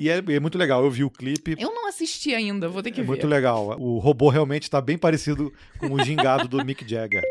E 0.00 0.10
é, 0.10 0.16
é, 0.16 0.40
muito 0.40 0.58
legal, 0.58 0.82
eu 0.82 0.90
vi 0.90 1.04
o 1.04 1.10
clipe. 1.10 1.54
Eu 1.60 1.72
não 1.72 1.86
assisti 1.86 2.34
ainda, 2.34 2.68
vou 2.68 2.82
ter 2.82 2.90
que 2.90 2.98
é 2.98 3.04
ver. 3.04 3.08
Muito 3.08 3.26
legal. 3.28 3.76
O 3.78 3.98
robô 3.98 4.30
realmente 4.30 4.64
está 4.64 4.80
bem 4.80 4.98
parecido 4.98 5.52
com 5.78 5.92
o 5.92 6.02
gingado 6.02 6.48
do 6.48 6.64
Mick 6.64 6.84
Jagger. 6.84 7.22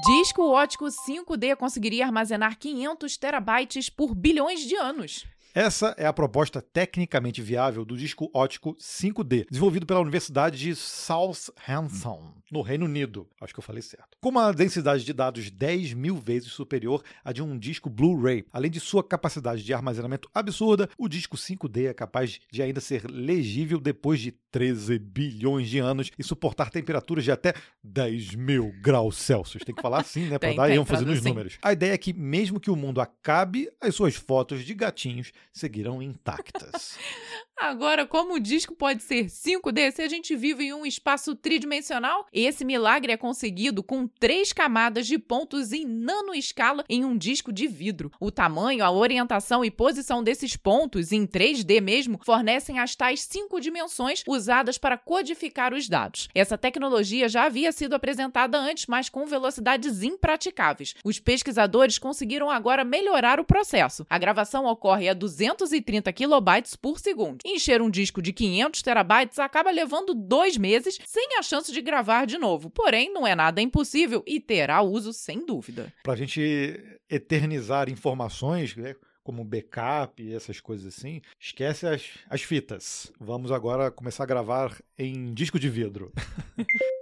Disco 0.00 0.42
ótico 0.50 0.84
5D 0.84 1.56
conseguiria 1.56 2.06
armazenar 2.06 2.56
500 2.58 3.16
terabytes 3.16 3.90
por 3.90 4.14
bilhões 4.14 4.60
de 4.60 4.76
anos. 4.76 5.26
Essa 5.54 5.94
é 5.98 6.06
a 6.06 6.12
proposta 6.12 6.62
tecnicamente 6.62 7.42
viável 7.42 7.84
do 7.84 7.96
disco 7.96 8.30
ótico 8.32 8.76
5D, 8.76 9.46
desenvolvido 9.50 9.86
pela 9.86 10.00
Universidade 10.00 10.58
de 10.58 10.74
Southampton, 10.76 12.32
no 12.52 12.60
Reino 12.60 12.84
Unido. 12.84 13.26
Acho 13.40 13.54
que 13.54 13.58
eu 13.58 13.64
falei 13.64 13.82
certo. 13.82 14.16
Com 14.20 14.28
uma 14.28 14.52
densidade 14.52 15.04
de 15.04 15.12
dados 15.12 15.50
10 15.50 15.94
mil 15.94 16.16
vezes 16.16 16.52
superior 16.52 17.02
à 17.24 17.32
de 17.32 17.42
um 17.42 17.58
disco 17.58 17.90
Blu-ray. 17.90 18.44
Além 18.52 18.70
de 18.70 18.78
sua 18.78 19.02
capacidade 19.02 19.64
de 19.64 19.74
armazenamento 19.74 20.28
absurda, 20.32 20.88
o 20.96 21.08
disco 21.08 21.36
5D 21.36 21.88
é 21.88 21.94
capaz 21.94 22.38
de 22.52 22.62
ainda 22.62 22.80
ser 22.80 23.10
legível 23.10 23.80
depois 23.80 24.20
de 24.20 24.30
13 24.50 24.98
bilhões 24.98 25.68
de 25.68 25.78
anos 25.78 26.10
e 26.18 26.24
suportar 26.24 26.70
temperaturas 26.70 27.24
de 27.24 27.30
até 27.30 27.54
10 27.82 28.34
mil 28.34 28.72
graus 28.80 29.16
Celsius. 29.16 29.64
Tem 29.64 29.74
que 29.74 29.82
falar 29.82 30.00
assim, 30.00 30.28
né? 30.28 30.38
Para 30.38 30.54
dar 30.54 30.70
ênfase 30.70 31.04
nos 31.04 31.22
números. 31.22 31.58
A 31.62 31.72
ideia 31.72 31.92
é 31.92 31.98
que, 31.98 32.12
mesmo 32.12 32.60
que 32.60 32.70
o 32.70 32.76
mundo 32.76 33.00
acabe, 33.00 33.70
as 33.80 33.94
suas 33.94 34.14
fotos 34.14 34.64
de 34.64 34.74
gatinhos 34.74 35.32
seguirão 35.52 36.02
intactas. 36.02 36.98
Agora, 37.60 38.06
como 38.06 38.34
o 38.34 38.40
disco 38.40 38.72
pode 38.72 39.02
ser 39.02 39.24
5D 39.24 39.90
se 39.90 40.02
a 40.02 40.08
gente 40.08 40.36
vive 40.36 40.66
em 40.66 40.72
um 40.72 40.86
espaço 40.86 41.34
tridimensional? 41.34 42.24
Esse 42.32 42.64
milagre 42.64 43.10
é 43.10 43.16
conseguido 43.16 43.82
com 43.82 44.06
três 44.06 44.52
camadas 44.52 45.08
de 45.08 45.18
pontos 45.18 45.72
em 45.72 45.84
nanoescala 45.84 46.84
em 46.88 47.04
um 47.04 47.18
disco 47.18 47.52
de 47.52 47.66
vidro. 47.66 48.12
O 48.20 48.30
tamanho, 48.30 48.84
a 48.84 48.92
orientação 48.92 49.64
e 49.64 49.72
posição 49.72 50.22
desses 50.22 50.56
pontos, 50.56 51.10
em 51.10 51.26
3D 51.26 51.80
mesmo, 51.80 52.20
fornecem 52.24 52.78
as 52.78 52.94
tais 52.94 53.22
cinco 53.22 53.60
dimensões 53.60 54.22
usadas 54.28 54.78
para 54.78 54.96
codificar 54.96 55.74
os 55.74 55.88
dados. 55.88 56.28
Essa 56.36 56.56
tecnologia 56.56 57.28
já 57.28 57.44
havia 57.44 57.72
sido 57.72 57.94
apresentada 57.94 58.56
antes, 58.56 58.86
mas 58.86 59.08
com 59.08 59.26
velocidades 59.26 60.04
impraticáveis. 60.04 60.94
Os 61.02 61.18
pesquisadores 61.18 61.98
conseguiram 61.98 62.50
agora 62.50 62.84
melhorar 62.84 63.40
o 63.40 63.44
processo. 63.44 64.06
A 64.08 64.16
gravação 64.16 64.64
ocorre 64.64 65.08
a 65.08 65.14
230 65.14 66.12
kilobytes 66.12 66.76
por 66.76 67.00
segundo. 67.00 67.47
Encher 67.48 67.80
um 67.80 67.90
disco 67.90 68.20
de 68.20 68.30
500 68.30 68.82
terabytes 68.82 69.38
acaba 69.38 69.70
levando 69.70 70.12
dois 70.12 70.58
meses 70.58 70.98
sem 71.06 71.38
a 71.38 71.42
chance 71.42 71.72
de 71.72 71.80
gravar 71.80 72.26
de 72.26 72.36
novo. 72.36 72.68
Porém, 72.68 73.10
não 73.10 73.26
é 73.26 73.34
nada 73.34 73.62
impossível 73.62 74.22
e 74.26 74.38
terá 74.38 74.82
uso 74.82 75.14
sem 75.14 75.46
dúvida. 75.46 75.90
Para 76.02 76.12
a 76.12 76.16
gente 76.16 76.78
eternizar 77.08 77.88
informações, 77.88 78.76
né? 78.76 78.94
como 79.24 79.44
backup 79.44 80.22
e 80.22 80.34
essas 80.34 80.58
coisas 80.58 80.86
assim, 80.86 81.20
esquece 81.38 81.86
as, 81.86 82.10
as 82.30 82.42
fitas. 82.42 83.12
Vamos 83.20 83.52
agora 83.52 83.90
começar 83.90 84.22
a 84.22 84.26
gravar 84.26 84.80
em 84.98 85.34
disco 85.34 85.58
de 85.58 85.68
vidro. 85.68 86.10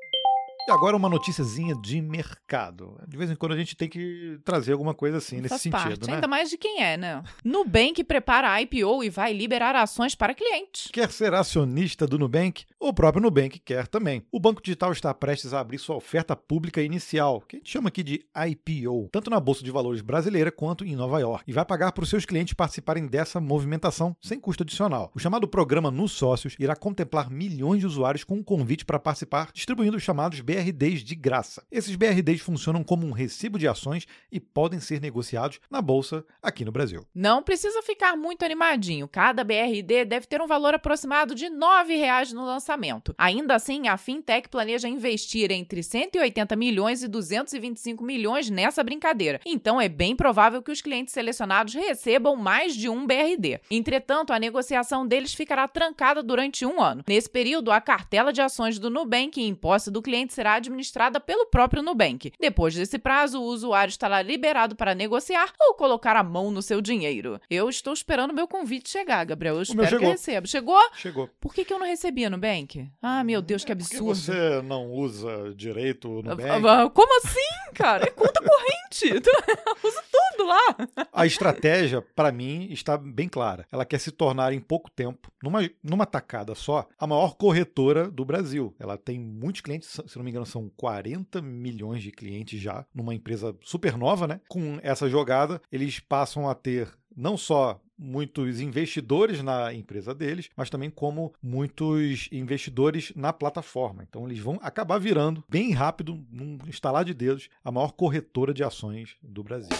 E 0.68 0.72
agora 0.72 0.96
uma 0.96 1.08
noticiazinha 1.08 1.76
de 1.76 2.02
mercado. 2.02 2.98
De 3.06 3.16
vez 3.16 3.30
em 3.30 3.36
quando 3.36 3.52
a 3.52 3.56
gente 3.56 3.76
tem 3.76 3.88
que 3.88 4.36
trazer 4.44 4.72
alguma 4.72 4.94
coisa 4.94 5.18
assim 5.18 5.36
nesse 5.36 5.48
Faz 5.50 5.62
sentido, 5.62 5.80
parte, 5.80 6.06
né? 6.08 6.14
Ainda 6.14 6.26
mais 6.26 6.50
de 6.50 6.58
quem 6.58 6.82
é, 6.82 6.96
né? 6.96 7.22
Nubank 7.44 8.02
prepara 8.02 8.50
a 8.50 8.60
IPO 8.60 9.04
e 9.04 9.08
vai 9.08 9.32
liberar 9.32 9.76
ações 9.76 10.16
para 10.16 10.34
clientes. 10.34 10.90
Quer 10.92 11.12
ser 11.12 11.32
acionista 11.34 12.04
do 12.04 12.18
Nubank? 12.18 12.64
O 12.80 12.92
próprio 12.92 13.22
Nubank 13.22 13.60
quer 13.60 13.86
também. 13.86 14.26
O 14.32 14.40
Banco 14.40 14.60
Digital 14.60 14.90
está 14.90 15.14
prestes 15.14 15.54
a 15.54 15.60
abrir 15.60 15.78
sua 15.78 15.94
oferta 15.94 16.34
pública 16.34 16.82
inicial, 16.82 17.40
que 17.42 17.56
a 17.56 17.58
gente 17.60 17.70
chama 17.70 17.86
aqui 17.86 18.02
de 18.02 18.26
IPO, 18.34 19.08
tanto 19.12 19.30
na 19.30 19.38
Bolsa 19.38 19.62
de 19.62 19.70
Valores 19.70 20.00
brasileira 20.00 20.50
quanto 20.50 20.84
em 20.84 20.96
Nova 20.96 21.20
York, 21.20 21.44
e 21.46 21.52
vai 21.52 21.64
pagar 21.64 21.92
para 21.92 22.02
os 22.02 22.10
seus 22.10 22.26
clientes 22.26 22.54
participarem 22.54 23.06
dessa 23.06 23.40
movimentação 23.40 24.16
sem 24.20 24.40
custo 24.40 24.64
adicional. 24.64 25.12
O 25.14 25.20
chamado 25.20 25.46
programa 25.46 25.92
Nos 25.92 26.10
Sócios 26.10 26.56
irá 26.58 26.74
contemplar 26.74 27.30
milhões 27.30 27.78
de 27.78 27.86
usuários 27.86 28.24
com 28.24 28.34
um 28.34 28.42
convite 28.42 28.84
para 28.84 28.98
participar, 28.98 29.50
distribuindo 29.54 29.96
os 29.96 30.02
chamados 30.02 30.40
B 30.40 30.55
BRDs 30.56 31.02
de 31.02 31.14
graça. 31.14 31.62
Esses 31.70 31.94
BRDs 31.96 32.40
funcionam 32.40 32.82
como 32.82 33.06
um 33.06 33.12
recibo 33.12 33.58
de 33.58 33.68
ações 33.68 34.06
e 34.32 34.40
podem 34.40 34.80
ser 34.80 35.00
negociados 35.00 35.60
na 35.70 35.82
bolsa 35.82 36.24
aqui 36.42 36.64
no 36.64 36.72
Brasil. 36.72 37.06
Não 37.14 37.42
precisa 37.42 37.82
ficar 37.82 38.16
muito 38.16 38.44
animadinho. 38.44 39.06
Cada 39.06 39.44
BRD 39.44 40.06
deve 40.06 40.26
ter 40.26 40.40
um 40.40 40.46
valor 40.46 40.74
aproximado 40.74 41.34
de 41.34 41.44
R$ 41.44 41.50
9,00 41.50 42.32
no 42.32 42.46
lançamento. 42.46 43.14
Ainda 43.18 43.54
assim, 43.54 43.88
a 43.88 43.96
fintech 43.98 44.48
planeja 44.48 44.88
investir 44.88 45.50
entre 45.50 45.82
180 45.82 46.56
milhões 46.56 47.02
e 47.02 47.08
225 47.08 48.02
milhões 48.02 48.48
nessa 48.48 48.82
brincadeira. 48.82 49.40
Então 49.44 49.80
é 49.80 49.88
bem 49.88 50.16
provável 50.16 50.62
que 50.62 50.72
os 50.72 50.80
clientes 50.80 51.12
selecionados 51.12 51.74
recebam 51.74 52.36
mais 52.36 52.74
de 52.74 52.88
um 52.88 53.06
BRD. 53.06 53.60
Entretanto, 53.70 54.32
a 54.32 54.38
negociação 54.38 55.06
deles 55.06 55.34
ficará 55.34 55.68
trancada 55.68 56.22
durante 56.22 56.64
um 56.64 56.80
ano. 56.80 57.04
Nesse 57.06 57.28
período, 57.28 57.70
a 57.70 57.80
cartela 57.80 58.32
de 58.32 58.40
ações 58.40 58.78
do 58.78 58.88
Nubank 58.88 59.40
em 59.40 59.54
posse 59.54 59.90
do 59.90 60.00
cliente 60.00 60.32
será 60.32 60.45
administrada 60.54 61.20
pelo 61.20 61.46
próprio 61.46 61.82
Nubank. 61.82 62.32
Depois 62.40 62.74
desse 62.74 62.98
prazo, 62.98 63.40
o 63.40 63.44
usuário 63.44 63.90
estará 63.90 64.22
liberado 64.22 64.76
para 64.76 64.94
negociar 64.94 65.52
ou 65.60 65.74
colocar 65.74 66.16
a 66.16 66.22
mão 66.22 66.50
no 66.50 66.62
seu 66.62 66.80
dinheiro. 66.80 67.40
Eu 67.50 67.68
estou 67.68 67.92
esperando 67.92 68.34
meu 68.34 68.48
convite 68.48 68.88
chegar, 68.88 69.24
Gabriel. 69.24 69.56
Eu 69.56 69.62
espero 69.62 69.98
que 69.98 70.04
eu 70.04 70.10
receba. 70.10 70.46
Chegou? 70.46 70.80
Chegou. 70.94 71.28
Por 71.40 71.54
que, 71.54 71.64
que 71.64 71.72
eu 71.72 71.78
não 71.78 71.86
recebia 71.86 72.30
Nubank? 72.30 72.88
Ah, 73.02 73.24
meu 73.24 73.42
Deus, 73.42 73.64
que 73.64 73.72
absurdo. 73.72 74.04
Porque 74.04 74.14
você 74.14 74.62
não 74.62 74.90
usa 74.90 75.54
direito 75.54 76.08
o 76.08 76.22
Nubank? 76.22 76.90
Como 76.92 77.18
assim, 77.18 77.72
cara? 77.74 78.04
É 78.04 78.10
conta 78.10 78.40
corrente. 78.40 78.76
Usa 79.82 80.02
tudo 80.10 80.48
lá. 80.48 81.06
A 81.12 81.26
estratégia, 81.26 82.02
para 82.14 82.32
mim, 82.32 82.68
está 82.70 82.96
bem 82.96 83.28
clara. 83.28 83.66
Ela 83.70 83.84
quer 83.84 83.98
se 83.98 84.10
tornar 84.10 84.52
em 84.52 84.60
pouco 84.60 84.90
tempo, 84.90 85.30
numa, 85.42 85.68
numa 85.82 86.06
tacada 86.06 86.54
só, 86.54 86.86
a 86.98 87.06
maior 87.06 87.34
corretora 87.36 88.10
do 88.10 88.24
Brasil. 88.24 88.74
Ela 88.78 88.96
tem 88.96 89.18
muitos 89.18 89.60
clientes, 89.60 89.88
se 89.88 90.16
não 90.16 90.24
me 90.24 90.30
engano, 90.30 90.35
são 90.44 90.70
40 90.76 91.40
milhões 91.40 92.02
de 92.02 92.10
clientes 92.10 92.60
já, 92.60 92.84
numa 92.94 93.14
empresa 93.14 93.56
super 93.62 93.96
nova, 93.96 94.26
né? 94.26 94.40
Com 94.48 94.78
essa 94.82 95.08
jogada, 95.08 95.60
eles 95.70 95.98
passam 95.98 96.48
a 96.48 96.54
ter 96.54 96.88
não 97.16 97.36
só 97.36 97.80
muitos 97.98 98.60
investidores 98.60 99.42
na 99.42 99.72
empresa 99.72 100.14
deles, 100.14 100.50
mas 100.54 100.68
também 100.68 100.90
como 100.90 101.32
muitos 101.42 102.28
investidores 102.30 103.12
na 103.16 103.32
plataforma. 103.32 104.04
Então 104.06 104.26
eles 104.26 104.38
vão 104.38 104.58
acabar 104.62 104.98
virando 104.98 105.42
bem 105.48 105.72
rápido, 105.72 106.22
num 106.30 106.58
instalar 106.68 107.04
de 107.04 107.14
dedos, 107.14 107.48
a 107.64 107.72
maior 107.72 107.92
corretora 107.92 108.52
de 108.52 108.62
ações 108.62 109.16
do 109.22 109.42
Brasil. 109.42 109.76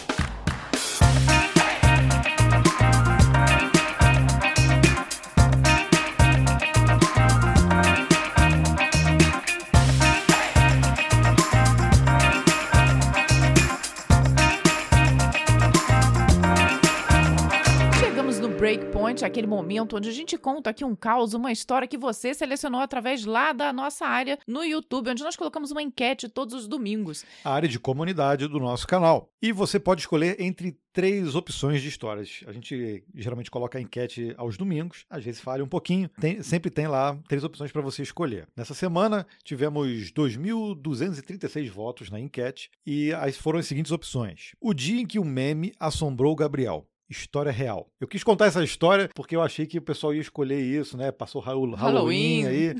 Breakpoint, 19.17 19.25
aquele 19.25 19.47
momento 19.47 19.97
onde 19.97 20.09
a 20.09 20.11
gente 20.11 20.37
conta 20.37 20.69
aqui 20.69 20.85
um 20.85 20.95
caos, 20.95 21.33
uma 21.33 21.51
história 21.51 21.87
que 21.87 21.97
você 21.97 22.33
selecionou 22.33 22.79
através 22.79 23.25
lá 23.25 23.51
da 23.51 23.73
nossa 23.73 24.05
área 24.05 24.37
no 24.47 24.63
YouTube, 24.63 25.09
onde 25.09 25.23
nós 25.23 25.35
colocamos 25.35 25.71
uma 25.71 25.81
enquete 25.81 26.29
todos 26.29 26.53
os 26.53 26.67
domingos. 26.67 27.25
A 27.43 27.51
área 27.51 27.67
de 27.67 27.79
comunidade 27.79 28.47
do 28.47 28.59
nosso 28.59 28.87
canal. 28.87 29.29
E 29.41 29.51
você 29.51 29.79
pode 29.79 30.01
escolher 30.01 30.39
entre 30.39 30.77
três 30.93 31.35
opções 31.35 31.81
de 31.81 31.89
histórias. 31.89 32.43
A 32.47 32.51
gente 32.51 33.03
geralmente 33.15 33.51
coloca 33.51 33.77
a 33.77 33.81
enquete 33.81 34.33
aos 34.37 34.57
domingos, 34.57 35.05
às 35.09 35.23
vezes 35.23 35.41
falha 35.41 35.63
um 35.63 35.67
pouquinho. 35.67 36.09
Tem, 36.19 36.41
sempre 36.41 36.69
tem 36.69 36.87
lá 36.87 37.17
três 37.27 37.43
opções 37.43 37.71
para 37.71 37.81
você 37.81 38.01
escolher. 38.03 38.47
Nessa 38.55 38.73
semana 38.73 39.25
tivemos 39.43 40.11
2.236 40.11 41.69
votos 41.69 42.09
na 42.09 42.19
enquete 42.19 42.69
e 42.85 43.13
as 43.13 43.37
foram 43.37 43.59
as 43.59 43.65
seguintes 43.65 43.91
opções: 43.91 44.51
O 44.59 44.73
dia 44.73 45.01
em 45.01 45.05
que 45.05 45.19
o 45.19 45.25
meme 45.25 45.73
assombrou 45.79 46.35
Gabriel 46.35 46.87
história 47.09 47.51
real. 47.51 47.87
Eu 47.99 48.07
quis 48.07 48.23
contar 48.23 48.45
essa 48.45 48.63
história 48.63 49.09
porque 49.15 49.35
eu 49.35 49.41
achei 49.41 49.65
que 49.65 49.77
o 49.77 49.81
pessoal 49.81 50.13
ia 50.13 50.21
escolher 50.21 50.59
isso, 50.59 50.97
né? 50.97 51.11
Passou 51.11 51.41
Halloween, 51.41 51.75
Halloween 51.75 52.45
aí. 52.45 52.75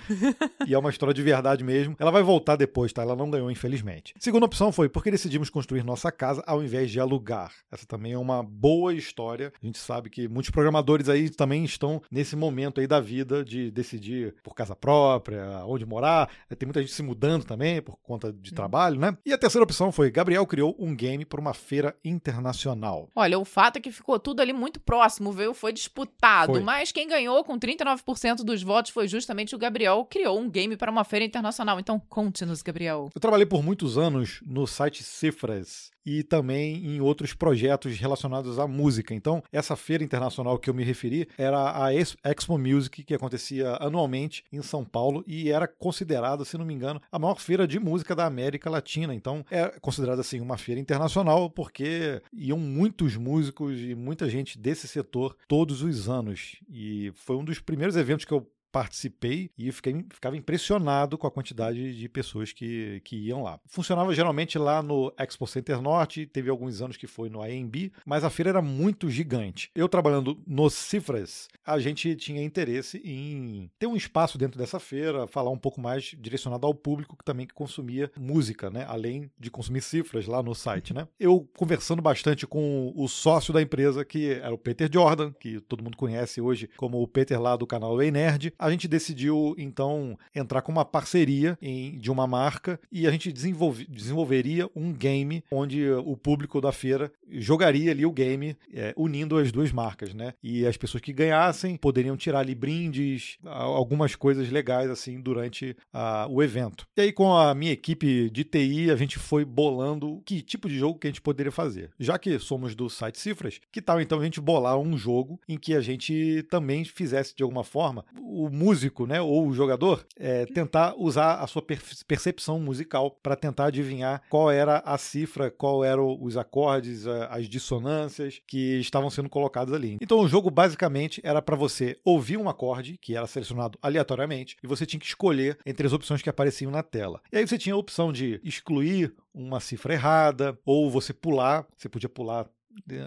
e 0.67 0.73
é 0.73 0.77
uma 0.77 0.89
história 0.89 1.13
de 1.13 1.21
verdade 1.21 1.63
mesmo. 1.63 1.95
Ela 1.99 2.11
vai 2.11 2.23
voltar 2.23 2.55
depois, 2.55 2.91
tá? 2.91 3.01
Ela 3.01 3.15
não 3.15 3.29
ganhou, 3.29 3.49
infelizmente. 3.49 4.13
Segunda 4.19 4.45
opção 4.45 4.71
foi 4.71 4.89
porque 4.89 5.11
decidimos 5.11 5.49
construir 5.49 5.83
nossa 5.83 6.11
casa 6.11 6.43
ao 6.45 6.63
invés 6.63 6.91
de 6.91 6.99
alugar. 6.99 7.51
Essa 7.71 7.85
também 7.85 8.13
é 8.13 8.17
uma 8.17 8.43
boa 8.43 8.93
história. 8.93 9.51
A 9.61 9.65
gente 9.65 9.77
sabe 9.77 10.09
que 10.09 10.27
muitos 10.27 10.51
programadores 10.51 11.09
aí 11.09 11.29
também 11.29 11.63
estão 11.63 12.01
nesse 12.11 12.35
momento 12.35 12.81
aí 12.81 12.87
da 12.87 12.99
vida 12.99 13.43
de 13.43 13.71
decidir 13.71 14.35
por 14.43 14.53
casa 14.53 14.75
própria, 14.75 15.63
onde 15.65 15.85
morar. 15.85 16.29
Tem 16.57 16.67
muita 16.67 16.81
gente 16.81 16.93
se 16.93 17.03
mudando 17.03 17.43
também 17.43 17.81
por 17.81 17.97
conta 17.97 18.31
de 18.33 18.53
trabalho, 18.53 18.99
né? 18.99 19.17
E 19.25 19.33
a 19.33 19.37
terceira 19.37 19.63
opção 19.63 19.91
foi 19.91 20.11
Gabriel 20.11 20.45
criou 20.45 20.75
um 20.79 20.95
game 20.95 21.25
para 21.25 21.39
uma 21.39 21.53
feira 21.53 21.95
internacional. 22.03 23.09
Olha, 23.15 23.39
o 23.39 23.45
fato 23.45 23.77
é 23.77 23.79
que 23.79 23.91
ficou 23.91 24.16
tudo 24.19 24.41
ali 24.41 24.53
muito 24.53 24.79
próximo, 24.79 25.31
viu? 25.31 25.53
Foi 25.53 25.73
disputado. 25.73 26.53
Foi. 26.53 26.61
Mas 26.61 26.91
quem 26.91 27.07
ganhou 27.07 27.43
com 27.43 27.57
39% 27.59 28.43
dos 28.43 28.63
votos 28.63 28.91
foi 28.91 29.07
justamente 29.07 29.55
o 29.55 29.57
Gabriel, 29.57 30.05
criou 30.09 30.39
um 30.39 30.49
game 30.49 30.75
para 30.77 30.91
uma 30.91 31.03
feira 31.03 31.25
internacional. 31.25 31.79
Então, 31.79 31.99
conte-nos, 32.09 32.61
Gabriel. 32.61 33.09
Eu 33.13 33.21
trabalhei 33.21 33.45
por 33.45 33.63
muitos 33.63 33.97
anos 33.97 34.39
no 34.45 34.65
site 34.67 35.03
Cifras 35.03 35.91
e 36.07 36.23
também 36.23 36.85
em 36.85 37.01
outros 37.01 37.33
projetos 37.33 37.99
relacionados 37.99 38.57
à 38.57 38.65
música. 38.65 39.13
Então, 39.13 39.43
essa 39.51 39.75
feira 39.75 40.05
internacional 40.05 40.57
que 40.57 40.69
eu 40.69 40.73
me 40.73 40.81
referi 40.81 41.27
era 41.37 41.83
a 41.83 41.93
Expo 41.93 42.57
Music, 42.57 43.03
que 43.03 43.13
acontecia 43.13 43.75
anualmente 43.81 44.45
em 44.49 44.61
São 44.61 44.85
Paulo 44.85 45.21
e 45.27 45.51
era 45.51 45.67
considerada, 45.67 46.45
se 46.45 46.57
não 46.57 46.65
me 46.65 46.73
engano, 46.73 47.01
a 47.11 47.19
maior 47.19 47.37
feira 47.41 47.67
de 47.67 47.77
música 47.77 48.15
da 48.15 48.25
América 48.25 48.69
Latina. 48.69 49.13
Então, 49.13 49.45
é 49.51 49.67
considerada 49.81 50.21
assim 50.21 50.39
uma 50.39 50.57
feira 50.57 50.79
internacional 50.79 51.49
porque 51.49 52.21
iam 52.31 52.57
muitos 52.57 53.17
músicos 53.17 53.77
e 53.77 53.93
muita 53.93 54.29
gente 54.29 54.57
desse 54.57 54.87
setor 54.87 55.35
todos 55.45 55.81
os 55.81 56.07
anos. 56.07 56.55
E 56.69 57.11
foi 57.15 57.35
um 57.35 57.43
dos 57.43 57.59
primeiros 57.59 57.97
eventos 57.97 58.23
que 58.23 58.33
eu 58.33 58.47
participei 58.77 59.49
e 59.57 59.71
fiquei, 59.71 60.05
ficava 60.13 60.37
impressionado 60.37 61.17
com 61.17 61.25
a 61.25 61.31
quantidade 61.31 61.97
de 61.97 62.07
pessoas 62.07 62.53
que, 62.53 63.01
que 63.03 63.15
iam 63.15 63.41
lá. 63.41 63.59
Funcionava 63.65 64.13
geralmente 64.13 64.55
lá 64.59 64.83
no 64.83 65.11
Expo 65.17 65.47
Center 65.47 65.81
Norte, 65.81 66.27
teve 66.27 66.51
alguns 66.51 66.79
anos 66.79 66.95
que 66.95 67.07
foi 67.07 67.27
no 67.27 67.41
AMB, 67.41 67.91
mas 68.05 68.23
a 68.23 68.29
feira 68.29 68.51
era 68.51 68.61
muito 68.61 69.09
gigante. 69.09 69.71
Eu 69.73 69.89
trabalhando 69.89 70.39
no 70.45 70.69
Cifras, 70.69 71.47
a 71.65 71.79
gente 71.79 72.15
tinha 72.15 72.43
interesse 72.43 73.01
em 73.03 73.67
ter 73.79 73.87
um 73.87 73.95
espaço 73.95 74.37
dentro 74.37 74.59
dessa 74.59 74.79
feira, 74.79 75.25
falar 75.25 75.49
um 75.49 75.57
pouco 75.57 75.81
mais 75.81 76.15
direcionado 76.19 76.67
ao 76.67 76.75
público 76.75 77.17
que 77.17 77.25
também 77.25 77.47
que 77.47 77.55
consumia 77.55 78.11
música, 78.15 78.69
né? 78.69 78.85
Além 78.87 79.31
de 79.39 79.49
consumir 79.49 79.81
cifras 79.81 80.27
lá 80.27 80.43
no 80.43 80.53
site, 80.53 80.93
né? 80.93 81.07
Eu 81.19 81.49
conversando 81.57 81.99
bastante 81.99 82.45
com 82.45 82.93
o 82.95 83.07
sócio 83.07 83.51
da 83.51 83.59
empresa, 83.59 84.05
que 84.05 84.33
era 84.33 84.53
o 84.53 84.57
Peter 84.57 84.87
Jordan, 84.91 85.33
que 85.39 85.59
todo 85.61 85.83
mundo 85.83 85.97
conhece 85.97 86.39
hoje 86.39 86.69
como 86.77 87.01
o 87.01 87.07
Peter 87.07 87.41
lá 87.41 87.55
do 87.55 87.65
canal 87.65 87.99
Ei 87.99 88.11
Nerd, 88.11 88.53
a 88.59 88.66
gente 88.71 88.87
decidiu 88.87 89.55
então 89.57 90.17
entrar 90.33 90.61
com 90.61 90.71
uma 90.71 90.85
parceria 90.85 91.57
em, 91.61 91.97
de 91.97 92.11
uma 92.11 92.27
marca 92.27 92.79
e 92.91 93.07
a 93.07 93.11
gente 93.11 93.31
desenvolve, 93.31 93.85
desenvolveria 93.87 94.69
um 94.75 94.93
game 94.93 95.43
onde 95.51 95.89
o 95.89 96.15
público 96.15 96.59
da 96.61 96.71
feira 96.71 97.11
jogaria 97.29 97.91
ali 97.91 98.05
o 98.05 98.11
game 98.11 98.55
é, 98.73 98.93
unindo 98.97 99.37
as 99.37 99.51
duas 99.51 99.71
marcas, 99.71 100.13
né? 100.13 100.33
E 100.41 100.65
as 100.65 100.77
pessoas 100.77 101.01
que 101.01 101.13
ganhassem 101.13 101.75
poderiam 101.75 102.17
tirar 102.17 102.39
ali 102.39 102.55
brindes, 102.55 103.37
algumas 103.43 104.15
coisas 104.15 104.49
legais 104.49 104.89
assim 104.89 105.19
durante 105.19 105.75
a, 105.93 106.27
o 106.29 106.41
evento. 106.41 106.85
E 106.97 107.01
aí 107.01 107.11
com 107.11 107.35
a 107.35 107.53
minha 107.53 107.71
equipe 107.71 108.29
de 108.29 108.43
TI 108.43 108.91
a 108.91 108.95
gente 108.95 109.19
foi 109.19 109.43
bolando 109.45 110.21
que 110.25 110.41
tipo 110.41 110.69
de 110.69 110.77
jogo 110.77 110.99
que 110.99 111.07
a 111.07 111.09
gente 111.09 111.21
poderia 111.21 111.51
fazer. 111.51 111.91
Já 111.99 112.17
que 112.17 112.37
somos 112.39 112.75
do 112.75 112.89
site 112.89 113.19
Cifras, 113.19 113.59
que 113.71 113.81
tal 113.81 113.99
então 114.01 114.19
a 114.19 114.23
gente 114.23 114.41
bolar 114.41 114.77
um 114.77 114.97
jogo 114.97 115.39
em 115.47 115.57
que 115.57 115.73
a 115.73 115.81
gente 115.81 116.43
também 116.49 116.83
fizesse 116.83 117.35
de 117.35 117.43
alguma 117.43 117.63
forma 117.63 118.05
o 118.19 118.46
músico, 118.49 119.05
né, 119.05 119.21
ou 119.21 119.47
o 119.47 119.53
jogador, 119.53 120.05
é, 120.17 120.45
tentar 120.45 120.93
usar 120.97 121.35
a 121.35 121.47
sua 121.47 121.61
percepção 122.07 122.59
musical 122.59 123.11
para 123.21 123.35
tentar 123.35 123.65
adivinhar 123.65 124.21
qual 124.29 124.51
era 124.51 124.79
a 124.79 124.97
cifra, 124.97 125.51
qual 125.51 125.83
eram 125.83 126.17
os 126.21 126.37
acordes, 126.37 127.05
as 127.07 127.47
dissonâncias 127.47 128.41
que 128.47 128.79
estavam 128.79 129.09
sendo 129.09 129.29
colocados 129.29 129.73
ali. 129.73 129.97
Então 130.01 130.19
o 130.19 130.27
jogo 130.27 130.49
basicamente 130.49 131.21
era 131.23 131.41
para 131.41 131.55
você 131.55 131.97
ouvir 132.03 132.37
um 132.37 132.49
acorde 132.49 132.97
que 132.97 133.15
era 133.15 133.27
selecionado 133.27 133.77
aleatoriamente 133.81 134.57
e 134.63 134.67
você 134.67 134.85
tinha 134.85 134.99
que 134.99 135.05
escolher 135.05 135.57
entre 135.65 135.85
as 135.85 135.93
opções 135.93 136.21
que 136.21 136.29
apareciam 136.29 136.71
na 136.71 136.83
tela. 136.83 137.21
E 137.31 137.37
aí 137.37 137.47
você 137.47 137.57
tinha 137.57 137.75
a 137.75 137.77
opção 137.77 138.11
de 138.11 138.39
excluir 138.43 139.13
uma 139.33 139.59
cifra 139.59 139.93
errada 139.93 140.57
ou 140.65 140.89
você 140.89 141.13
pular, 141.13 141.65
você 141.77 141.87
podia 141.87 142.09
pular 142.09 142.47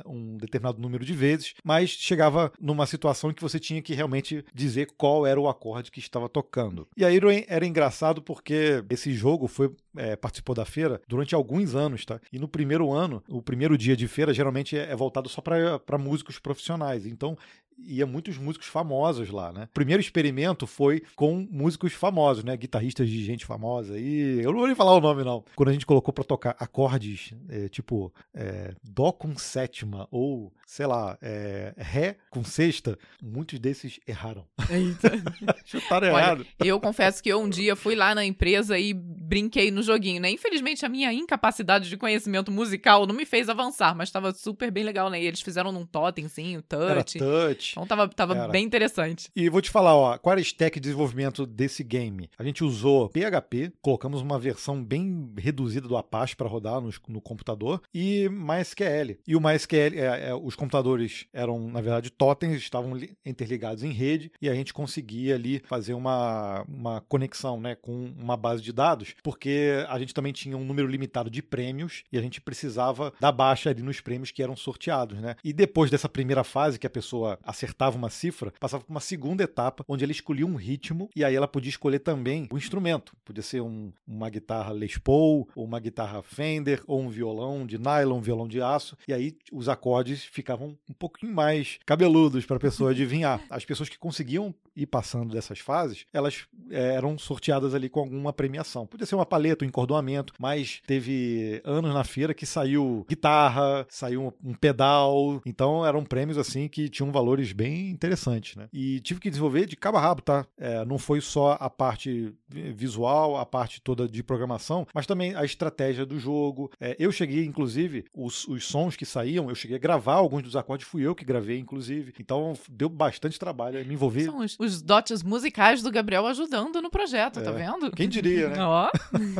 um 0.06 0.36
determinado 0.36 0.80
número 0.80 1.04
de 1.04 1.12
vezes, 1.12 1.54
mas 1.64 1.90
chegava 1.90 2.52
numa 2.60 2.86
situação 2.86 3.30
em 3.30 3.34
que 3.34 3.42
você 3.42 3.58
tinha 3.58 3.82
que 3.82 3.94
realmente 3.94 4.44
dizer 4.54 4.88
qual 4.96 5.26
era 5.26 5.40
o 5.40 5.48
acorde 5.48 5.90
que 5.90 6.00
estava 6.00 6.28
tocando. 6.28 6.88
E 6.96 7.04
aí 7.04 7.20
era 7.48 7.66
engraçado 7.66 8.22
porque 8.22 8.84
esse 8.90 9.12
jogo 9.12 9.46
foi 9.46 9.74
é, 9.96 10.16
participou 10.16 10.54
da 10.54 10.64
feira 10.64 11.00
durante 11.08 11.34
alguns 11.34 11.74
anos, 11.74 12.04
tá? 12.04 12.20
E 12.32 12.38
no 12.38 12.48
primeiro 12.48 12.92
ano, 12.92 13.22
o 13.28 13.42
primeiro 13.42 13.76
dia 13.76 13.96
de 13.96 14.06
feira 14.06 14.32
geralmente 14.32 14.76
é, 14.76 14.94
voltado 14.94 15.28
só 15.28 15.40
para 15.40 15.98
músicos 15.98 16.38
profissionais. 16.38 17.06
Então 17.06 17.36
ia 17.84 18.06
muitos 18.06 18.36
músicos 18.38 18.68
famosos 18.68 19.30
lá, 19.30 19.52
né? 19.52 19.64
O 19.64 19.74
primeiro 19.74 20.00
experimento 20.00 20.66
foi 20.66 21.02
com 21.14 21.46
músicos 21.50 21.92
famosos, 21.92 22.44
né? 22.44 22.56
Guitarristas 22.56 23.08
de 23.08 23.24
gente 23.24 23.44
famosa. 23.44 23.98
E 23.98 24.40
eu 24.40 24.50
não 24.50 24.58
vou 24.58 24.66
nem 24.66 24.76
falar 24.76 24.94
o 24.94 25.00
nome, 25.00 25.24
não. 25.24 25.44
Quando 25.54 25.68
a 25.68 25.72
gente 25.72 25.86
colocou 25.86 26.12
para 26.12 26.24
tocar 26.24 26.56
acordes 26.58 27.34
é, 27.48 27.68
tipo 27.68 28.12
é, 28.34 28.74
Dó 28.82 29.12
com 29.12 29.36
sétima 29.36 30.06
ou, 30.10 30.52
sei 30.70 30.86
lá, 30.86 31.18
é, 31.20 31.74
Ré 31.76 32.16
com 32.30 32.44
sexta, 32.44 32.96
muitos 33.20 33.58
desses 33.58 33.98
erraram. 34.06 34.46
Eita. 34.70 35.10
Chutaram 35.66 36.06
errado. 36.06 36.46
Eu 36.60 36.78
confesso 36.78 37.20
que 37.20 37.28
eu 37.28 37.40
um 37.40 37.48
dia 37.48 37.74
fui 37.74 37.96
lá 37.96 38.14
na 38.14 38.24
empresa 38.24 38.78
e 38.78 38.94
brinquei 38.94 39.72
no 39.72 39.82
joguinho, 39.82 40.20
né? 40.20 40.30
Infelizmente, 40.30 40.86
a 40.86 40.88
minha 40.88 41.12
incapacidade 41.12 41.88
de 41.88 41.96
conhecimento 41.96 42.52
musical 42.52 43.04
não 43.04 43.12
me 43.12 43.26
fez 43.26 43.48
avançar, 43.48 43.96
mas 43.96 44.10
estava 44.10 44.32
super 44.32 44.70
bem 44.70 44.84
legal, 44.84 45.10
né? 45.10 45.20
E 45.20 45.26
eles 45.26 45.40
fizeram 45.40 45.72
num 45.72 45.84
totem, 45.84 46.28
sim, 46.28 46.56
o 46.58 46.62
touch. 46.62 46.84
Era 46.84 47.02
touch. 47.02 47.72
Então 47.72 47.84
tava, 47.84 48.08
tava 48.08 48.46
bem 48.46 48.64
interessante. 48.64 49.28
E 49.34 49.48
vou 49.48 49.60
te 49.60 49.70
falar, 49.70 49.96
ó, 49.96 50.16
qual 50.18 50.34
era 50.34 50.40
a 50.40 50.42
stack 50.42 50.78
de 50.78 50.84
desenvolvimento 50.84 51.46
desse 51.46 51.82
game? 51.82 52.30
A 52.38 52.44
gente 52.44 52.62
usou 52.62 53.08
PHP, 53.08 53.72
colocamos 53.82 54.22
uma 54.22 54.38
versão 54.38 54.84
bem 54.84 55.32
reduzida 55.36 55.88
do 55.88 55.96
Apache 55.96 56.36
para 56.36 56.48
rodar 56.48 56.80
no, 56.80 56.90
no, 57.08 57.20
computador 57.20 57.82
e 57.92 58.28
MySQL. 58.28 59.18
E 59.26 59.34
o 59.34 59.40
MySQL, 59.40 59.98
é, 59.98 60.28
é, 60.28 60.34
os 60.34 60.59
computadores 60.60 61.26
eram, 61.32 61.58
na 61.70 61.80
verdade, 61.80 62.10
totens, 62.10 62.56
estavam 62.56 62.92
interligados 63.24 63.82
em 63.82 63.92
rede 63.92 64.30
e 64.42 64.48
a 64.48 64.54
gente 64.54 64.74
conseguia 64.74 65.34
ali 65.34 65.62
fazer 65.64 65.94
uma, 65.94 66.62
uma 66.68 67.00
conexão 67.08 67.58
né, 67.58 67.74
com 67.74 68.12
uma 68.18 68.36
base 68.36 68.62
de 68.62 68.70
dados, 68.70 69.14
porque 69.22 69.84
a 69.88 69.98
gente 69.98 70.12
também 70.12 70.34
tinha 70.34 70.58
um 70.58 70.64
número 70.64 70.86
limitado 70.86 71.30
de 71.30 71.40
prêmios 71.40 72.04
e 72.12 72.18
a 72.18 72.20
gente 72.20 72.42
precisava 72.42 73.10
dar 73.18 73.32
baixa 73.32 73.70
ali 73.70 73.82
nos 73.82 74.02
prêmios 74.02 74.30
que 74.30 74.42
eram 74.42 74.54
sorteados, 74.54 75.18
né? 75.18 75.34
E 75.42 75.50
depois 75.50 75.90
dessa 75.90 76.08
primeira 76.10 76.44
fase 76.44 76.78
que 76.78 76.86
a 76.86 76.90
pessoa 76.90 77.38
acertava 77.42 77.96
uma 77.96 78.10
cifra, 78.10 78.52
passava 78.60 78.84
por 78.84 78.90
uma 78.90 79.00
segunda 79.00 79.42
etapa, 79.42 79.82
onde 79.88 80.04
ela 80.04 80.12
escolhia 80.12 80.46
um 80.46 80.56
ritmo 80.56 81.08
e 81.16 81.24
aí 81.24 81.34
ela 81.34 81.48
podia 81.48 81.70
escolher 81.70 82.00
também 82.00 82.46
o 82.52 82.58
instrumento. 82.58 83.16
Podia 83.24 83.42
ser 83.42 83.62
um, 83.62 83.90
uma 84.06 84.28
guitarra 84.28 84.72
Les 84.72 84.98
Paul, 84.98 85.48
ou 85.54 85.64
uma 85.64 85.80
guitarra 85.80 86.22
Fender, 86.22 86.82
ou 86.86 87.00
um 87.00 87.08
violão 87.08 87.64
de 87.66 87.78
nylon, 87.78 88.18
um 88.18 88.20
violão 88.20 88.46
de 88.46 88.60
aço, 88.60 88.96
e 89.08 89.14
aí 89.14 89.38
os 89.50 89.66
acordes 89.66 90.22
ficavam 90.24 90.49
um 90.54 90.76
pouquinho 90.98 91.32
mais 91.32 91.78
cabeludos 91.84 92.46
para 92.46 92.56
a 92.56 92.60
pessoa 92.60 92.90
adivinhar. 92.92 93.40
As 93.50 93.64
pessoas 93.64 93.88
que 93.88 93.98
conseguiam 93.98 94.54
ir 94.76 94.86
passando 94.86 95.32
dessas 95.32 95.58
fases, 95.58 96.06
elas 96.12 96.46
é, 96.70 96.94
eram 96.94 97.18
sorteadas 97.18 97.74
ali 97.74 97.88
com 97.88 98.00
alguma 98.00 98.32
premiação. 98.32 98.86
Podia 98.86 99.06
ser 99.06 99.14
uma 99.14 99.26
paleta, 99.26 99.64
um 99.64 99.68
encordoamento, 99.68 100.32
mas 100.38 100.80
teve 100.86 101.60
anos 101.64 101.92
na 101.92 102.04
feira 102.04 102.32
que 102.32 102.46
saiu 102.46 103.04
guitarra, 103.08 103.86
saiu 103.88 104.32
um 104.42 104.54
pedal, 104.54 105.40
então 105.44 105.84
eram 105.84 106.04
prêmios 106.04 106.38
assim 106.38 106.68
que 106.68 106.88
tinham 106.88 107.12
valores 107.12 107.52
bem 107.52 107.90
interessantes, 107.90 108.56
né? 108.56 108.68
E 108.72 109.00
tive 109.00 109.20
que 109.20 109.30
desenvolver 109.30 109.66
de 109.66 109.76
cabo 109.76 109.98
a 109.98 110.00
rabo, 110.00 110.22
tá? 110.22 110.46
É, 110.58 110.84
não 110.84 110.98
foi 110.98 111.20
só 111.20 111.56
a 111.60 111.68
parte 111.68 112.32
visual, 112.48 113.36
a 113.36 113.46
parte 113.46 113.80
toda 113.80 114.08
de 114.08 114.22
programação, 114.22 114.86
mas 114.94 115.06
também 115.06 115.34
a 115.34 115.44
estratégia 115.44 116.06
do 116.06 116.18
jogo. 116.18 116.70
É, 116.80 116.96
eu 116.98 117.12
cheguei, 117.12 117.44
inclusive, 117.44 118.04
os, 118.14 118.46
os 118.48 118.66
sons 118.66 118.96
que 118.96 119.06
saíam, 119.06 119.48
eu 119.48 119.54
cheguei 119.54 119.76
a 119.76 119.80
gravar 119.80 120.14
alguns 120.14 120.39
dos 120.42 120.56
acordes, 120.56 120.86
fui 120.86 121.06
eu 121.06 121.14
que 121.14 121.24
gravei, 121.24 121.58
inclusive. 121.58 122.12
Então 122.20 122.54
deu 122.68 122.88
bastante 122.88 123.38
trabalho 123.38 123.84
me 123.84 123.94
envolver. 123.94 124.24
São 124.24 124.38
os, 124.38 124.56
os 124.58 124.82
dotes 124.82 125.22
musicais 125.22 125.82
do 125.82 125.90
Gabriel 125.90 126.26
ajudando 126.26 126.80
no 126.80 126.90
projeto, 126.90 127.34
tá 127.34 127.40
é, 127.40 127.44
tá 127.44 127.50
vendo? 127.50 127.90
Quem 127.92 128.08
diria, 128.08 128.48
né? 128.48 128.62
Ó. 128.62 128.90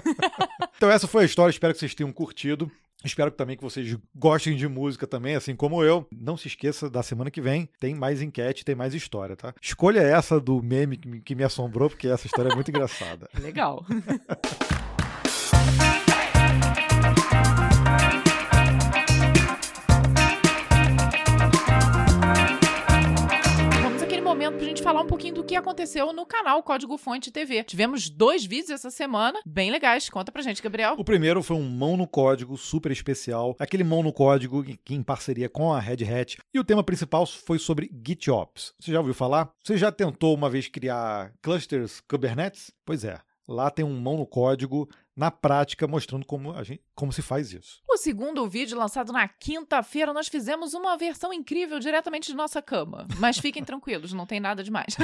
então 0.77 0.91
essa 0.91 1.07
foi 1.07 1.23
a 1.23 1.27
história, 1.27 1.51
espero 1.51 1.73
que 1.73 1.81
vocês 1.81 1.95
tenham 1.95 2.13
curtido. 2.13 2.71
Espero 3.03 3.31
também 3.31 3.57
que 3.57 3.63
vocês 3.63 3.97
gostem 4.15 4.55
de 4.55 4.69
música 4.69 5.07
também, 5.07 5.35
assim 5.35 5.57
como 5.57 5.83
eu. 5.83 6.07
Não 6.13 6.37
se 6.37 6.49
esqueça, 6.49 6.91
da 6.91 7.03
semana 7.03 7.31
que 7.31 7.41
vem 7.41 7.69
tem 7.79 7.95
mais 7.95 8.21
enquete, 8.21 8.65
tem 8.65 8.75
mais 8.75 8.95
história, 8.95 9.35
tá? 9.37 9.55
Escolha 9.61 10.01
essa 10.01 10.39
do 10.39 10.63
meme 10.63 10.99
que 10.99 11.35
me 11.35 11.45
assombrou, 11.45 11.89
porque 11.89 12.09
essa 12.09 12.27
história 12.27 12.51
é 12.51 12.55
muito 12.55 12.69
engraçada. 12.71 13.29
Legal. 13.41 13.85
gente 24.81 24.85
falar 24.85 25.03
um 25.03 25.07
pouquinho 25.07 25.35
do 25.35 25.45
que 25.45 25.55
aconteceu 25.55 26.11
no 26.11 26.25
canal 26.25 26.63
Código 26.63 26.97
Fonte 26.97 27.31
TV. 27.31 27.63
Tivemos 27.65 28.09
dois 28.09 28.47
vídeos 28.47 28.71
essa 28.71 28.91
semana, 28.91 29.39
bem 29.45 29.71
legais. 29.71 30.09
Conta 30.09 30.33
pra 30.33 30.41
gente, 30.41 30.63
Gabriel. 30.63 30.95
O 30.97 31.05
primeiro 31.05 31.43
foi 31.43 31.57
um 31.57 31.69
mão 31.69 31.99
no 31.99 32.07
código 32.07 32.57
super 32.57 32.91
especial, 32.91 33.55
aquele 33.59 33.85
mão 33.85 34.03
no 34.03 34.11
código 34.11 34.65
que 34.83 34.95
em 34.95 35.03
parceria 35.03 35.51
com 35.51 35.71
a 35.71 35.79
Red 35.79 36.03
Hat. 36.05 36.39
E 36.55 36.59
o 36.59 36.65
tema 36.65 36.83
principal 36.83 37.27
foi 37.27 37.59
sobre 37.59 37.91
GitOps. 38.07 38.73
Você 38.81 38.91
já 38.91 38.99
ouviu 38.99 39.13
falar? 39.13 39.53
Você 39.63 39.77
já 39.77 39.93
tentou 39.93 40.35
uma 40.35 40.49
vez 40.49 40.67
criar 40.67 41.31
clusters 41.43 42.01
Kubernetes? 42.09 42.73
Pois 42.87 43.05
é. 43.05 43.21
Lá 43.47 43.71
tem 43.71 43.85
um 43.85 44.01
mão 44.01 44.17
no 44.17 44.27
código 44.27 44.89
na 45.21 45.31
prática, 45.31 45.87
mostrando 45.87 46.25
como, 46.25 46.51
a 46.55 46.63
gente, 46.63 46.81
como 46.95 47.13
se 47.13 47.21
faz 47.21 47.53
isso. 47.53 47.83
O 47.87 47.99
segundo 47.99 48.49
vídeo, 48.49 48.79
lançado 48.79 49.13
na 49.13 49.29
quinta-feira, 49.29 50.15
nós 50.15 50.29
fizemos 50.29 50.73
uma 50.73 50.97
versão 50.97 51.31
incrível 51.31 51.79
diretamente 51.79 52.29
de 52.31 52.35
nossa 52.35 52.63
cama. 52.63 53.07
Mas 53.19 53.37
fiquem 53.37 53.63
tranquilos, 53.63 54.15
não 54.15 54.25
tem 54.25 54.41
nada 54.41 54.65
demais. 54.65 54.97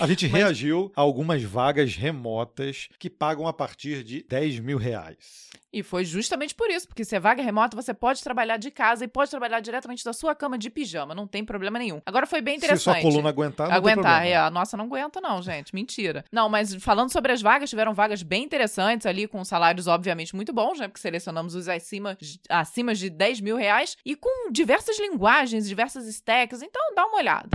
a 0.00 0.06
gente 0.06 0.28
Mas... 0.32 0.40
reagiu 0.40 0.90
a 0.96 1.02
algumas 1.02 1.42
vagas 1.42 1.94
remotas 1.94 2.88
que 2.98 3.10
pagam 3.10 3.46
a 3.46 3.52
partir 3.52 4.02
de 4.02 4.22
10 4.22 4.60
mil 4.60 4.78
reais. 4.78 5.50
E 5.72 5.82
foi 5.82 6.04
justamente 6.04 6.54
por 6.54 6.68
isso, 6.70 6.86
porque 6.86 7.04
se 7.04 7.16
é 7.16 7.20
vaga 7.20 7.42
remota, 7.42 7.74
você 7.74 7.94
pode 7.94 8.22
trabalhar 8.22 8.58
de 8.58 8.70
casa 8.70 9.04
e 9.04 9.08
pode 9.08 9.30
trabalhar 9.30 9.60
diretamente 9.60 10.04
da 10.04 10.12
sua 10.12 10.34
cama 10.34 10.58
de 10.58 10.68
pijama, 10.68 11.14
não 11.14 11.26
tem 11.26 11.44
problema 11.44 11.78
nenhum. 11.78 12.02
Agora 12.04 12.26
foi 12.26 12.42
bem 12.42 12.56
interessante. 12.56 12.94
Se 12.96 13.00
sua 13.00 13.10
coluna 13.10 13.30
aguentar, 13.30 13.68
não 13.68 13.76
Aguentar, 13.76 14.26
é, 14.26 14.36
a 14.36 14.50
nossa 14.50 14.76
não 14.76 14.84
aguenta 14.84 15.20
não, 15.20 15.40
gente, 15.40 15.74
mentira. 15.74 16.24
Não, 16.30 16.48
mas 16.48 16.74
falando 16.74 17.10
sobre 17.10 17.32
as 17.32 17.40
vagas, 17.40 17.70
tiveram 17.70 17.94
vagas 17.94 18.22
bem 18.22 18.44
interessantes 18.44 19.06
ali, 19.06 19.26
com 19.26 19.42
salários 19.44 19.86
obviamente 19.86 20.36
muito 20.36 20.52
bons, 20.52 20.78
né, 20.78 20.88
porque 20.88 21.00
selecionamos 21.00 21.54
os 21.54 21.68
acima, 21.68 22.18
acima 22.48 22.94
de 22.94 23.08
10 23.08 23.40
mil 23.40 23.56
reais, 23.56 23.96
e 24.04 24.14
com 24.14 24.50
diversas 24.52 24.98
linguagens, 24.98 25.66
diversas 25.66 26.06
stacks, 26.06 26.60
então 26.60 26.94
dá 26.94 27.06
uma 27.06 27.16
olhada. 27.18 27.48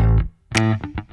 selecionamos 0.53 1.06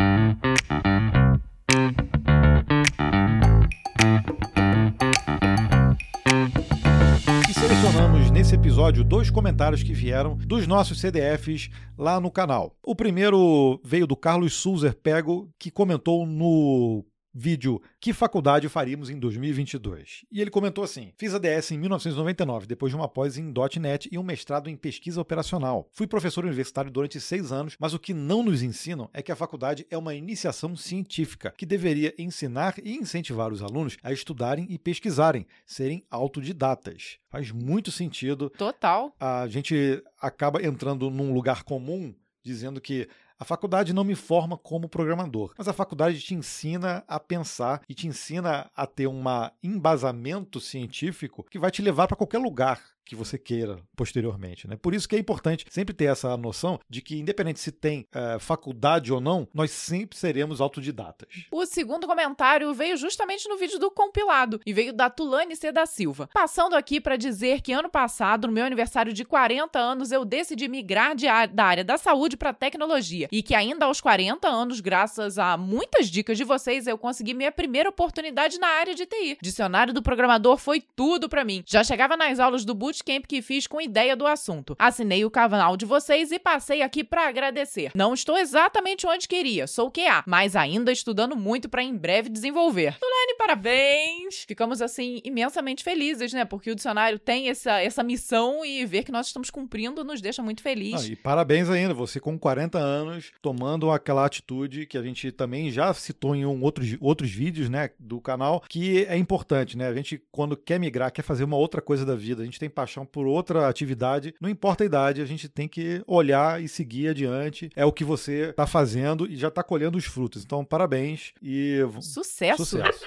nesse 8.55 8.69
episódio 8.69 9.03
dois 9.03 9.31
comentários 9.31 9.83
que 9.83 9.93
vieram 9.93 10.37
dos 10.37 10.67
nossos 10.67 11.01
CDFs 11.01 11.71
lá 11.99 12.21
no 12.21 12.31
canal. 12.31 12.77
O 12.85 12.95
primeiro 12.95 13.81
veio 13.85 14.07
do 14.07 14.17
Carlos 14.17 14.55
Sulzer 14.55 14.95
Pego, 14.95 15.51
que 15.59 15.71
comentou 15.71 16.27
no 16.27 17.05
vídeo 17.35 17.83
Que 18.01 18.13
faculdade 18.13 18.69
faríamos 18.69 19.11
em 19.11 19.19
2022? 19.19 20.25
E 20.31 20.41
ele 20.41 20.51
comentou 20.51 20.85
assim: 20.85 21.13
Fiz 21.17 21.35
a 21.35 21.39
DS 21.39 21.73
em 21.73 21.79
1999, 21.79 22.67
depois 22.67 22.91
de 22.91 22.97
uma 22.97 23.09
pós 23.09 23.37
em 23.37 23.53
.NET 23.81 24.09
e 24.13 24.19
um 24.19 24.23
mestrado 24.23 24.71
em 24.71 24.77
pesquisa 24.77 25.21
operacional. 25.21 25.89
Fui 25.91 26.07
professor 26.07 26.45
universitário 26.45 26.91
durante 26.91 27.21
seis 27.21 27.51
anos, 27.51 27.77
mas 27.81 27.95
o 27.95 27.99
que 27.99 28.15
não 28.15 28.43
nos 28.43 28.63
ensinam 28.63 29.11
é 29.13 29.23
que 29.23 29.33
a 29.33 29.37
faculdade 29.37 29.87
é 29.91 29.99
uma 29.99 30.15
iniciação 30.15 30.77
científica 30.77 31.53
que 31.57 31.67
deveria 31.67 32.15
ensinar 32.19 32.75
e 32.83 32.95
incentivar 32.95 33.53
os 33.53 33.63
alunos 33.63 33.97
a 34.03 34.13
estudarem 34.13 34.67
e 34.71 34.79
pesquisarem, 34.79 35.47
serem 35.67 36.05
autodidatas. 36.11 37.19
Faz 37.29 37.51
muito 37.51 37.91
sentido. 37.91 38.51
Total. 38.51 39.15
A 39.19 39.49
gente 39.49 40.03
acaba 40.21 40.65
entrando 40.65 41.11
num 41.11 41.33
lugar 41.33 41.65
comum 41.65 42.15
dizendo 42.45 42.81
que 42.81 43.09
a 43.39 43.45
faculdade 43.45 43.93
não 43.93 44.05
me 44.05 44.15
forma 44.15 44.57
como 44.57 44.89
programador, 44.89 45.53
mas 45.59 45.69
a 45.69 45.73
faculdade 45.73 46.21
te 46.21 46.35
ensina 46.35 47.05
a 47.09 47.19
pensar 47.19 47.83
e 47.89 47.95
te 47.95 48.07
ensina 48.07 48.71
a 48.75 48.87
ter 48.87 49.07
um 49.07 49.25
embasamento 49.63 50.61
científico 50.61 51.45
que 51.51 51.59
vai 51.59 51.71
te 51.71 51.83
levar 51.83 52.07
para 52.07 52.17
qualquer 52.17 52.39
lugar 52.39 52.94
que 53.05 53.15
você 53.15 53.39
queira 53.39 53.79
posteriormente. 53.97 54.67
Né? 54.67 54.77
Por 54.77 54.95
isso 54.95 55.09
que 55.09 55.17
é 55.17 55.19
importante 55.19 55.67
sempre 55.71 55.95
ter 55.95 56.07
essa 56.07 56.37
noção 56.37 56.79
de 56.89 57.01
que, 57.01 57.19
independente 57.19 57.61
se 57.61 57.71
tem 57.71 58.07
é, 58.13 58.39
faculdade 58.39 59.13
ou 59.13 59.21
não, 59.21 59.47
nós 59.53 59.71
sempre 59.71 60.19
seremos 60.19 60.61
autodidatas. 60.61 61.29
O 61.51 61.67
segundo 61.67 62.07
comentário 62.07 62.73
veio 62.73 62.97
justamente 62.97 63.49
no 63.49 63.57
vídeo 63.57 63.79
do 63.79 63.91
compilado 63.91 64.61
e 64.65 64.73
veio 64.73 64.93
da 64.93 65.11
Tulane 65.11 65.57
C. 65.57 65.71
da 65.71 65.87
Silva. 65.87 66.29
Passando 66.33 66.75
aqui 66.75 67.01
para 67.01 67.17
dizer 67.17 67.61
que 67.61 67.73
ano 67.73 67.89
passado, 67.89 68.47
no 68.47 68.53
meu 68.53 68.65
aniversário 68.65 69.13
de 69.13 69.25
40 69.25 69.79
anos, 69.79 70.11
eu 70.13 70.25
decidi 70.25 70.69
migrar 70.69 71.15
de 71.15 71.27
da 71.53 71.65
área 71.65 71.85
da 71.85 71.99
saúde 71.99 72.37
para 72.37 72.53
tecnologia 72.53 73.29
e 73.33 73.43
que 73.43 73.55
ainda 73.55 73.87
aos 73.87 74.01
40 74.01 74.49
anos, 74.49 74.81
graças 74.81 75.39
a 75.39 75.57
muitas 75.57 76.09
dicas 76.09 76.37
de 76.37 76.45
vocês, 76.45 76.87
eu 76.87 76.99
consegui 76.99 77.35
minha 77.35 77.51
primeira 77.51 77.89
oportunidade 77.89 78.59
na 78.59 78.69
área 78.69 78.95
de 78.95 79.07
TI. 79.07 79.39
Dicionário 79.41 79.93
do 79.93 80.03
programador 80.03 80.57
foi 80.57 80.81
tudo 80.81 81.29
para 81.29 81.45
mim. 81.45 81.63
Já 81.67 81.83
chegava 81.83 82.17
nas 82.17 82.39
aulas 82.39 82.65
do 82.65 82.75
bootcamp 82.95 83.27
que 83.27 83.43
fiz 83.43 83.67
com 83.67 83.81
ideia 83.81 84.15
do 84.15 84.27
assunto. 84.27 84.77
Assinei 84.79 85.25
o 85.25 85.31
canal 85.31 85.77
de 85.77 85.85
vocês 85.85 86.31
e 86.31 86.39
passei 86.39 86.83
aqui 86.83 87.03
para 87.03 87.29
agradecer. 87.29 87.91
Não 87.95 88.15
estou 88.15 88.39
exatamente 88.39 89.07
onde 89.07 89.27
queria, 89.27 89.67
sou 89.67 89.91
QA, 89.91 90.23
mas 90.27 90.55
ainda 90.55 90.93
estudando 90.93 91.37
muito 91.37 91.69
para 91.69 91.83
em 91.83 91.97
breve 91.97 92.29
desenvolver. 92.29 92.97
Tulane, 92.99 93.35
parabéns! 93.37 94.45
Ficamos 94.47 94.81
assim 94.81 95.21
imensamente 95.25 95.83
felizes, 95.83 96.33
né? 96.33 96.45
Porque 96.45 96.71
o 96.71 96.75
dicionário 96.75 97.19
tem 97.19 97.49
essa, 97.49 97.81
essa 97.81 98.03
missão 98.03 98.65
e 98.65 98.85
ver 98.87 99.05
que 99.05 99.13
nós 99.13 99.27
estamos 99.27 99.51
cumprindo 99.51 100.05
nos 100.05 100.21
deixa 100.21 100.43
muito 100.43 100.63
feliz. 100.63 101.05
Ah, 101.05 101.07
e 101.09 101.17
parabéns 101.17 101.69
ainda, 101.71 101.95
você 101.95 102.21
com 102.21 102.39
40 102.39 102.79
anos, 102.79 103.33
tomando 103.43 103.91
aquela 103.91 104.25
atitude 104.25 104.87
que 104.87 104.99
a 104.99 105.03
gente 105.03 105.33
também 105.33 105.71
já 105.71 105.93
citou 105.95 106.35
em 106.35 106.45
um 106.45 106.63
outros, 106.63 106.97
outros 107.01 107.31
vídeos, 107.31 107.69
né, 107.69 107.91
do 107.99 108.21
canal, 108.21 108.63
que 108.69 109.05
é 109.07 109.17
importante, 109.17 109.77
né? 109.77 109.89
A 109.89 109.95
gente, 109.95 110.23
quando 110.31 110.57
quer 110.57 110.79
migrar, 110.79 111.11
quer 111.11 111.23
fazer 111.23 111.45
uma 111.45 111.57
outra 111.57 111.81
coisa 111.81 112.05
da 112.05 112.15
vida, 112.15 112.43
a 112.43 112.45
gente 112.45 112.61
tem 112.61 112.69
paixão 112.85 113.07
por 113.07 113.27
outra 113.27 113.69
atividade, 113.69 114.35
não 114.41 114.49
importa 114.49 114.85
a 114.85 114.87
idade, 114.87 115.23
a 115.23 115.25
gente 115.25 115.49
tem 115.49 115.67
que 115.67 116.03
olhar 116.07 116.63
e 116.63 116.69
seguir 116.69 117.09
adiante. 117.09 117.71
É 117.75 117.85
o 117.85 117.93
que 117.93 118.05
você 118.05 118.51
está 118.51 118.67
fazendo 118.67 119.27
e 119.27 119.37
já 119.37 119.49
está 119.49 119.63
colhendo 119.63 119.97
os 119.97 120.05
frutos. 120.05 120.45
Então, 120.45 120.65
parabéns 120.65 121.33
e 121.43 121.79
sucesso. 122.01 122.65
Sucesso 122.65 123.05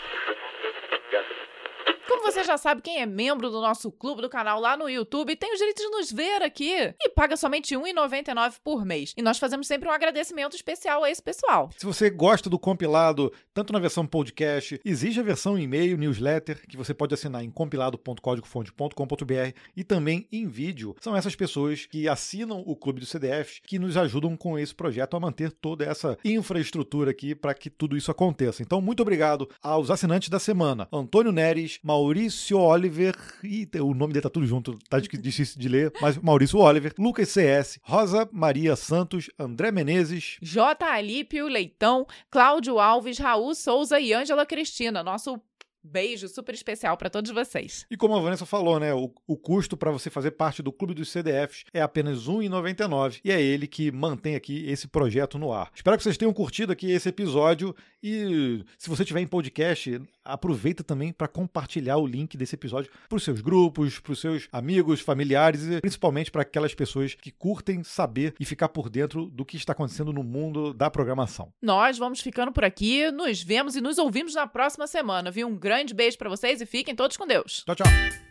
você 2.37 2.43
já 2.43 2.57
sabe 2.57 2.83
quem 2.83 3.01
é 3.01 3.05
membro 3.07 3.49
do 3.49 3.59
nosso 3.59 3.91
clube 3.91 4.21
do 4.21 4.29
canal 4.29 4.59
lá 4.59 4.77
no 4.77 4.87
YouTube 4.87 5.35
tem 5.35 5.51
o 5.51 5.57
direito 5.57 5.81
de 5.81 5.89
nos 5.89 6.11
ver 6.11 6.43
aqui 6.43 6.93
e 7.01 7.09
paga 7.09 7.35
somente 7.35 7.75
R$ 7.75 7.81
1,99 7.81 8.57
por 8.63 8.85
mês. 8.85 9.11
E 9.17 9.23
nós 9.23 9.39
fazemos 9.39 9.65
sempre 9.65 9.89
um 9.89 9.91
agradecimento 9.91 10.55
especial 10.55 11.03
a 11.03 11.09
esse 11.09 11.23
pessoal. 11.23 11.71
Se 11.75 11.83
você 11.83 12.11
gosta 12.11 12.47
do 12.47 12.59
compilado, 12.59 13.33
tanto 13.55 13.73
na 13.73 13.79
versão 13.79 14.05
podcast, 14.05 14.79
existe 14.85 15.19
a 15.19 15.23
versão 15.23 15.57
e-mail, 15.57 15.97
newsletter, 15.97 16.61
que 16.67 16.77
você 16.77 16.93
pode 16.93 17.15
assinar 17.15 17.43
em 17.43 17.49
compilado.códigofonte.com.br 17.49 19.57
e 19.75 19.83
também 19.83 20.27
em 20.31 20.47
vídeo. 20.47 20.95
São 21.01 21.17
essas 21.17 21.35
pessoas 21.35 21.87
que 21.87 22.07
assinam 22.07 22.61
o 22.67 22.75
clube 22.75 22.99
do 22.99 23.07
CDF 23.07 23.61
que 23.63 23.79
nos 23.79 23.97
ajudam 23.97 24.37
com 24.37 24.59
esse 24.59 24.75
projeto 24.75 25.15
a 25.15 25.19
manter 25.19 25.51
toda 25.51 25.83
essa 25.83 26.15
infraestrutura 26.23 27.09
aqui 27.09 27.33
para 27.33 27.55
que 27.55 27.71
tudo 27.71 27.97
isso 27.97 28.11
aconteça. 28.11 28.61
Então, 28.61 28.79
muito 28.79 29.01
obrigado 29.01 29.49
aos 29.59 29.89
assinantes 29.89 30.29
da 30.29 30.37
semana: 30.37 30.87
Antônio 30.93 31.31
Neres, 31.31 31.79
Maurício 31.81 32.26
Maurício 32.27 32.59
Oliver, 32.59 33.15
e 33.41 33.65
o 33.79 33.93
nome 33.93 34.11
dele 34.11 34.23
tá 34.23 34.29
tudo 34.29 34.45
junto, 34.45 34.77
tá 34.89 34.99
difícil 34.99 35.57
de 35.57 35.69
ler, 35.69 35.93
mas 36.01 36.17
Maurício 36.17 36.59
Oliver, 36.59 36.93
Lucas 36.99 37.29
CS, 37.29 37.79
Rosa 37.81 38.27
Maria 38.33 38.75
Santos, 38.75 39.29
André 39.39 39.71
Menezes, 39.71 40.37
J. 40.41 40.85
Alípio 40.85 41.47
Leitão, 41.47 42.05
Cláudio 42.29 42.79
Alves, 42.79 43.17
Raul 43.17 43.55
Souza 43.55 43.97
e 43.97 44.13
Ângela 44.13 44.45
Cristina, 44.45 45.01
nosso 45.01 45.41
beijo 45.87 46.27
super 46.27 46.53
especial 46.53 46.97
para 46.97 47.09
todos 47.09 47.31
vocês. 47.31 47.85
E 47.89 47.95
como 47.95 48.15
a 48.15 48.19
Vanessa 48.19 48.45
falou, 48.45 48.79
né, 48.79 48.93
o, 48.93 49.11
o 49.25 49.37
custo 49.37 49.77
para 49.77 49.91
você 49.91 50.09
fazer 50.09 50.31
parte 50.31 50.61
do 50.61 50.71
Clube 50.71 50.93
dos 50.93 51.09
CDFs 51.09 51.63
é 51.73 51.81
apenas 51.81 52.27
R$ 52.27 52.33
1,99 52.33 53.21
e 53.23 53.31
é 53.31 53.41
ele 53.41 53.67
que 53.67 53.91
mantém 53.91 54.35
aqui 54.35 54.69
esse 54.69 54.87
projeto 54.87 55.39
no 55.39 55.53
ar. 55.53 55.71
Espero 55.73 55.97
que 55.97 56.03
vocês 56.03 56.17
tenham 56.17 56.33
curtido 56.33 56.71
aqui 56.71 56.91
esse 56.91 57.09
episódio 57.09 57.75
e 58.03 58.63
se 58.77 58.89
você 58.89 59.05
tiver 59.05 59.21
em 59.21 59.27
podcast, 59.27 60.01
aproveita 60.27 60.83
também 60.83 61.11
para 61.11 61.27
compartilhar 61.27 61.97
o 61.97 62.05
link 62.05 62.37
desse 62.37 62.55
episódio 62.55 62.91
para 63.07 63.15
os 63.15 63.23
seus 63.23 63.41
grupos, 63.41 63.99
para 63.99 64.13
os 64.13 64.19
seus 64.19 64.47
amigos, 64.51 65.01
familiares 65.01 65.63
e 65.63 65.81
principalmente 65.81 66.31
para 66.31 66.41
aquelas 66.41 66.73
pessoas 66.73 67.15
que 67.15 67.31
curtem 67.31 67.83
saber 67.83 68.33
e 68.39 68.45
ficar 68.45 68.69
por 68.69 68.89
dentro 68.89 69.25
do 69.25 69.45
que 69.45 69.57
está 69.57 69.73
acontecendo 69.73 70.13
no 70.13 70.23
mundo 70.23 70.73
da 70.73 70.89
programação. 70.89 71.51
Nós 71.61 71.97
vamos 71.97 72.21
ficando 72.21 72.51
por 72.51 72.63
aqui, 72.63 73.09
nos 73.11 73.41
vemos 73.41 73.75
e 73.75 73.81
nos 73.81 73.97
ouvimos 73.97 74.35
na 74.35 74.47
próxima 74.47 74.87
semana, 74.87 75.31
viu? 75.31 75.47
Um 75.47 75.57
grande 75.57 75.93
beijo 75.93 76.17
para 76.17 76.29
vocês 76.29 76.61
e 76.61 76.65
fiquem 76.65 76.95
todos 76.95 77.17
com 77.17 77.25
Deus. 77.25 77.63
Tchau, 77.65 77.75
tchau. 77.75 78.26